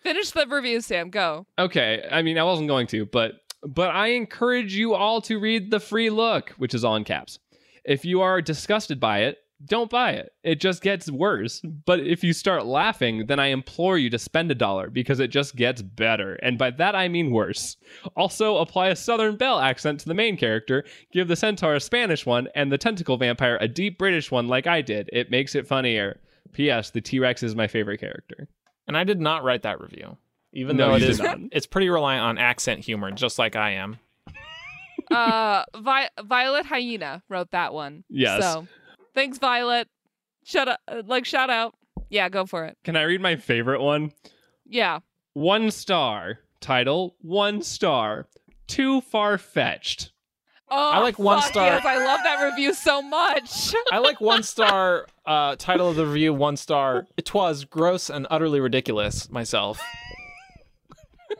[0.00, 1.10] Finish the review, Sam.
[1.10, 1.46] Go.
[1.58, 3.34] Okay, I mean, I wasn't going to, but
[3.64, 7.38] but I encourage you all to read the free look, which is all in caps.
[7.84, 10.32] If you are disgusted by it, don't buy it.
[10.42, 11.60] It just gets worse.
[11.86, 15.28] But if you start laughing, then I implore you to spend a dollar because it
[15.28, 16.34] just gets better.
[16.42, 17.76] And by that I mean worse.
[18.16, 22.26] Also, apply a Southern Belle accent to the main character, give the centaur a Spanish
[22.26, 25.08] one, and the tentacle vampire a deep British one like I did.
[25.12, 26.18] It makes it funnier.
[26.52, 26.90] P.S.
[26.90, 28.48] The T Rex is my favorite character.
[28.88, 30.16] And I did not write that review,
[30.52, 31.20] even No, though it is.
[31.20, 31.38] not.
[31.52, 33.98] It's pretty reliant on accent humor, just like I am.
[35.12, 38.04] Uh, Vi- Violet Hyena wrote that one.
[38.08, 38.42] Yes.
[38.42, 38.66] So,
[39.14, 39.88] thanks, Violet.
[40.44, 40.80] Shut up.
[41.06, 41.74] Like shout out.
[42.10, 42.76] Yeah, go for it.
[42.84, 44.12] Can I read my favorite one?
[44.66, 45.00] Yeah.
[45.34, 46.40] One star.
[46.60, 48.26] Title One star.
[48.66, 50.12] Too far fetched.
[50.74, 51.66] Oh, I like one star.
[51.66, 53.74] Yes, I love that review so much.
[53.92, 55.06] I like one star.
[55.26, 57.06] Uh, title of the review: one star.
[57.18, 59.30] It was gross and utterly ridiculous.
[59.30, 59.78] Myself.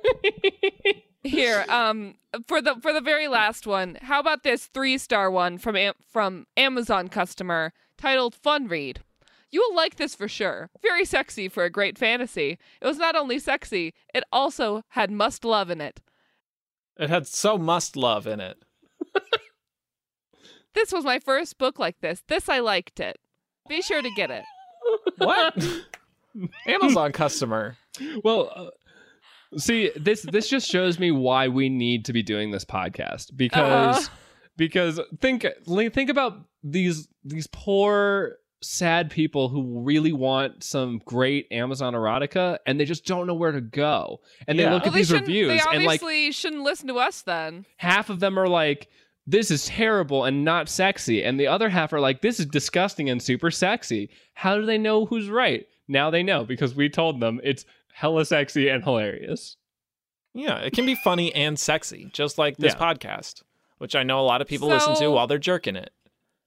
[1.23, 2.15] Here, um,
[2.47, 5.95] for the for the very last one, how about this three star one from Am-
[6.11, 9.01] from Amazon customer titled "Fun Read"?
[9.51, 10.71] You will like this for sure.
[10.81, 12.59] Very sexy for a great fantasy.
[12.81, 16.01] It was not only sexy, it also had must love in it.
[16.99, 18.63] It had so must love in it.
[20.75, 22.23] This was my first book like this.
[22.29, 23.19] This I liked it.
[23.69, 24.45] Be sure to get it.
[25.19, 25.63] What?
[26.67, 27.77] Amazon customer.
[28.25, 28.67] Well, uh,
[29.57, 34.07] see, this this just shows me why we need to be doing this podcast because
[34.07, 34.17] Uh-huh.
[34.57, 41.95] because think think about these these poor sad people who really want some great Amazon
[41.95, 44.21] erotica and they just don't know where to go.
[44.47, 46.95] And they look Well, at they these reviews They and like obviously shouldn't listen to
[46.99, 47.67] us then.
[47.79, 48.89] half of them are like
[49.27, 53.09] this is terrible and not sexy and the other half are like this is disgusting
[53.11, 57.19] and super sexy how do they know who's right now they know because we told
[57.21, 59.57] them it's hella sexy and hilarious
[60.35, 62.81] Yeah, it can be funny and sexy, just like this Yeah.
[62.93, 63.43] podcast,
[63.79, 65.91] which I know a lot of people listen to while they're jerking it.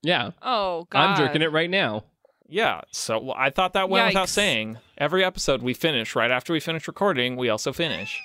[0.02, 1.00] yeah Oh God.
[1.00, 2.04] i'm jerking it right now
[2.48, 4.78] Yeah, so well, I thought that went without saying.
[4.98, 8.20] Every episode we finish right after we finish recording, we also finish.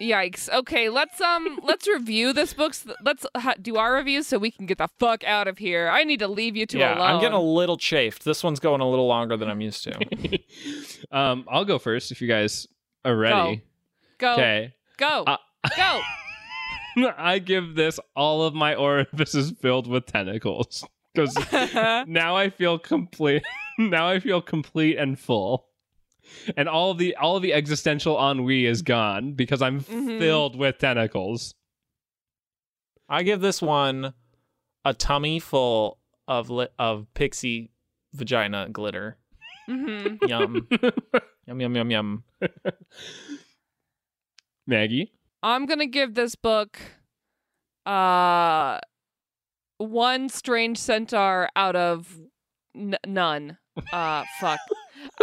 [0.00, 0.48] Yikes.
[0.52, 2.70] Okay, let's um let's review this book.
[2.72, 5.88] s- Let's ha- do our reviews so we can get the fuck out of here.
[5.88, 7.06] I need to leave you two yeah, alone.
[7.10, 8.24] I'm getting a little chafed.
[8.24, 10.38] This one's going a little longer than I'm used to.
[11.12, 12.66] um i'll go first if you guys
[13.04, 13.62] are ready
[14.18, 15.36] go okay go Uh,
[15.76, 16.00] go.
[17.18, 21.36] i give this all of my orifices filled with tentacles because
[22.08, 23.42] now I feel complete.
[23.78, 25.66] now I feel complete and full,
[26.56, 30.18] and all of the all of the existential ennui is gone because I'm Mhm.
[30.18, 31.54] filled with tentacles.
[33.08, 34.14] I give this one
[34.84, 37.70] a tummy full of li- of pixie
[38.12, 39.16] vagina glitter.
[39.66, 40.68] hmm Yum.
[41.46, 42.24] yum yum yum yum.
[44.66, 46.78] Maggie, I'm gonna give this book
[47.86, 48.78] uh
[49.78, 52.16] one strange centaur out of
[52.74, 53.58] n- none.
[53.92, 54.60] Uh, fuck.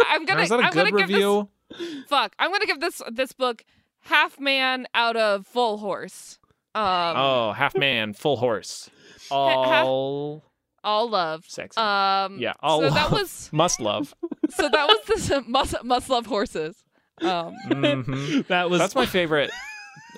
[0.06, 0.42] I'm gonna.
[0.42, 1.48] is that a I'm good gonna review?
[1.70, 2.04] give this.
[2.08, 2.34] Fuck.
[2.38, 3.64] I'm gonna give this this book
[4.00, 6.38] half man out of full horse.
[6.74, 8.88] Um, oh, half man, full horse,
[9.30, 10.42] half- all
[10.84, 11.44] all love.
[11.46, 11.78] sexy.
[11.80, 14.14] Um, Yeah, all so that was Must love.
[14.50, 16.82] so that was this must must love horses.
[17.20, 18.46] Um, Mhm.
[18.48, 19.50] That was That's my favorite.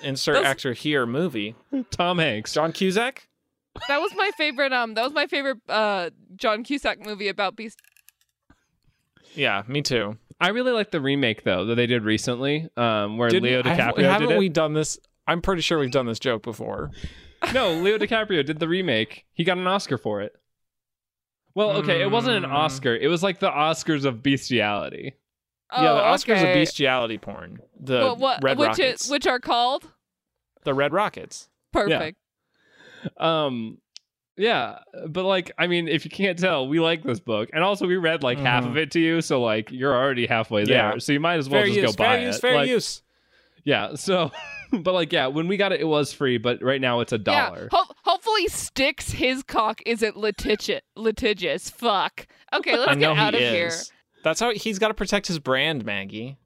[0.01, 1.55] Insert Those- actor here movie.
[1.91, 2.53] Tom Hanks.
[2.53, 3.27] John Cusack.
[3.89, 4.71] that was my favorite.
[4.73, 5.57] Um, that was my favorite.
[5.67, 7.81] Uh, John Cusack movie about beast.
[9.35, 10.17] Yeah, me too.
[10.39, 13.77] I really like the remake though that they did recently, um, where Did- Leo have-
[13.95, 14.39] DiCaprio haven't did it.
[14.39, 14.99] we done this?
[15.27, 16.91] I'm pretty sure we've done this joke before.
[17.53, 19.25] no, Leo DiCaprio did the remake.
[19.33, 20.33] He got an Oscar for it.
[21.53, 22.53] Well, okay, it wasn't an Mm.
[22.53, 22.95] Oscar.
[22.95, 25.13] It was like the Oscars of bestiality.
[25.71, 26.49] Oh, yeah, the Oscars okay.
[26.51, 27.59] of bestiality porn.
[27.79, 29.05] The What, what, Red which Rockets.
[29.05, 29.89] is which are called
[30.63, 31.47] the Red Rockets.
[31.71, 32.17] perfect.
[33.17, 33.77] Um,
[34.37, 37.87] yeah, but like, I mean, if you can't tell, we like this book, and also
[37.87, 38.69] we read like half Mhm.
[38.69, 40.89] of it to you, so like you're already halfway there, Yeah.
[40.91, 40.99] there.
[40.99, 41.95] So you might as well Fair just use.
[41.95, 42.35] go buy Fair use.
[42.37, 42.41] it.
[42.41, 43.01] Fair Like, use.
[43.63, 43.95] Yeah.
[43.95, 44.31] So,
[44.71, 47.17] but like, yeah, when we got it, it was free, but right now it's a
[47.17, 47.69] dollar.
[47.71, 47.79] Yeah.
[47.79, 50.81] Ho- hopefully, Stix Hiscock isn't litigious.
[50.95, 51.69] Litigious.
[51.69, 52.27] Fuck.
[52.53, 53.51] Okay, let's get out he of is.
[53.53, 53.71] here.
[54.23, 56.37] That's how he's got to protect his brand, Maggie.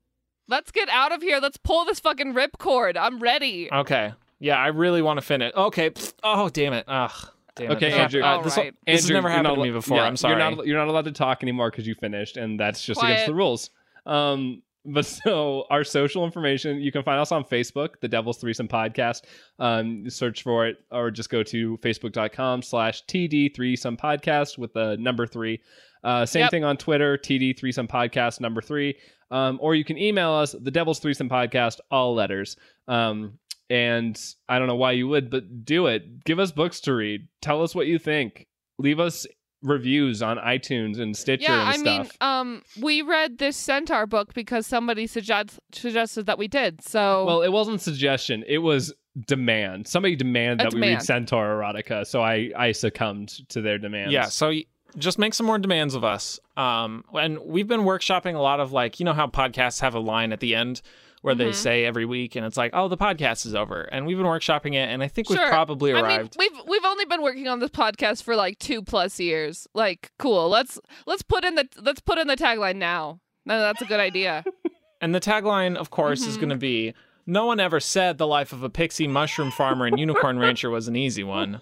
[0.48, 1.40] Let's get out of here.
[1.42, 2.98] Let's pull this fucking ripcord.
[3.00, 3.70] I'm ready.
[3.72, 4.14] Okay.
[4.40, 5.54] Yeah, I really want to finish.
[5.56, 5.92] Okay.
[6.24, 6.86] Oh, damn it.
[6.88, 7.12] Ugh.
[7.56, 7.94] Damn Okay, it.
[7.94, 8.22] Andrew.
[8.22, 8.74] Uh, this, Alright.
[8.86, 9.98] this has never happened not to me before.
[9.98, 10.34] yeah, I'm sorry.
[10.42, 13.14] You're not you're not allowed to talk anymore because you finished, and that's just Quiet.
[13.14, 13.70] against the rules.
[14.06, 18.68] Um, but so our social information, you can find us on Facebook, the Devil's Threesome
[18.68, 19.24] Podcast.
[19.60, 24.96] Um, search for it, or just go to facebook.com slash TD Threesome Podcast with the
[24.98, 25.60] number three.
[26.02, 26.52] Uh, same Yep.
[26.52, 28.96] thing on Twitter, TD Threesome Podcast number three.
[29.32, 32.56] Um, or you can email us, the Devil's Threesome Podcast, all letters.
[32.88, 33.38] Um,
[33.70, 36.24] and I don't know why you would, but do it.
[36.26, 37.28] Give us books to read.
[37.42, 38.48] Tell us what you think.
[38.78, 39.28] Leave us
[39.62, 41.98] reviews on iTunes and Stitcher Yeah, and I stuff.
[42.06, 46.82] mean, um, we read this Centaur book because somebody suggest- suggested that we did.
[46.82, 48.44] So, well, it wasn't suggestion.
[48.48, 48.94] It was
[49.28, 49.88] demand.
[49.88, 51.02] Somebody demanded A that we read.
[51.02, 54.14] Centaur erotica, so I I succumbed to their demands.
[54.14, 54.64] Yeah, so y-
[54.98, 56.40] just make some more demands of us.
[56.56, 60.00] Um, and we've been workshopping a lot of like, you know how podcasts have a
[60.00, 60.82] line at the end
[61.22, 61.56] where they Mhm.
[61.56, 64.74] say every week, and it's like, oh, the podcast is over, and we've been workshopping
[64.74, 65.50] it, and I think we've Sure.
[65.50, 69.20] probably I mean, we've we've only been working on this podcast for like two plus
[69.20, 69.68] years.
[69.74, 70.50] Like, cool.
[70.50, 73.20] Let's let's put in the let's put in the tagline now.
[73.46, 74.44] No, that's a good idea.
[75.02, 76.40] and the tagline, of course, is Mhm.
[76.42, 76.94] going to be.
[77.26, 80.88] No one ever said the life of a pixie mushroom farmer and unicorn rancher was
[80.88, 81.62] an easy one.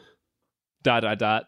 [0.84, 1.46] Dot dot dot.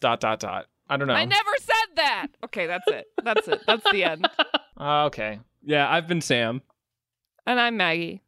[0.00, 0.66] Dot dot dot.
[0.88, 1.14] I don't know.
[1.14, 2.28] I never said that.
[2.44, 3.06] Okay, that's it.
[3.22, 3.60] That's it.
[3.66, 4.28] That's the end.
[4.80, 5.40] Uh, okay.
[5.64, 6.62] Yeah, I've been Sam.
[7.48, 8.20] And I'm Maggie.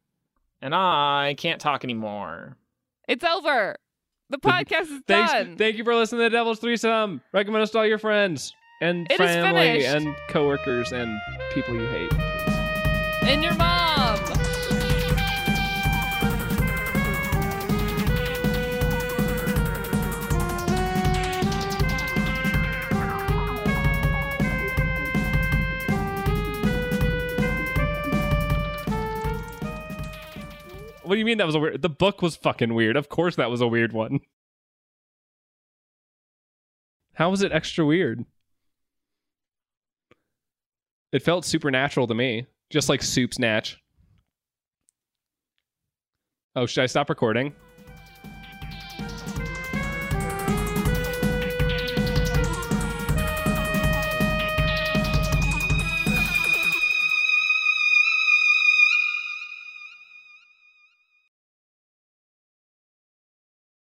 [0.63, 2.57] And I can't talk anymore.
[3.07, 3.75] It's over.
[4.31, 5.31] The podcast is Thanks.
[5.31, 5.57] done.
[5.57, 7.21] Thank you for listening to the Devil's Threesome.
[7.31, 11.19] Recommend us to all your friends and It family and coworkers and
[11.53, 12.11] people you hate.
[13.29, 14.17] and your mom.
[31.11, 31.81] What do you mean that was a weird?
[31.81, 32.95] The book was fucking weird.
[32.95, 34.21] Of course that was a weird one.
[37.15, 38.23] How was it extra weird?
[41.11, 43.77] It felt supernatural to me, just like Soup Snatch.
[46.55, 47.55] Oh, should I stop recording?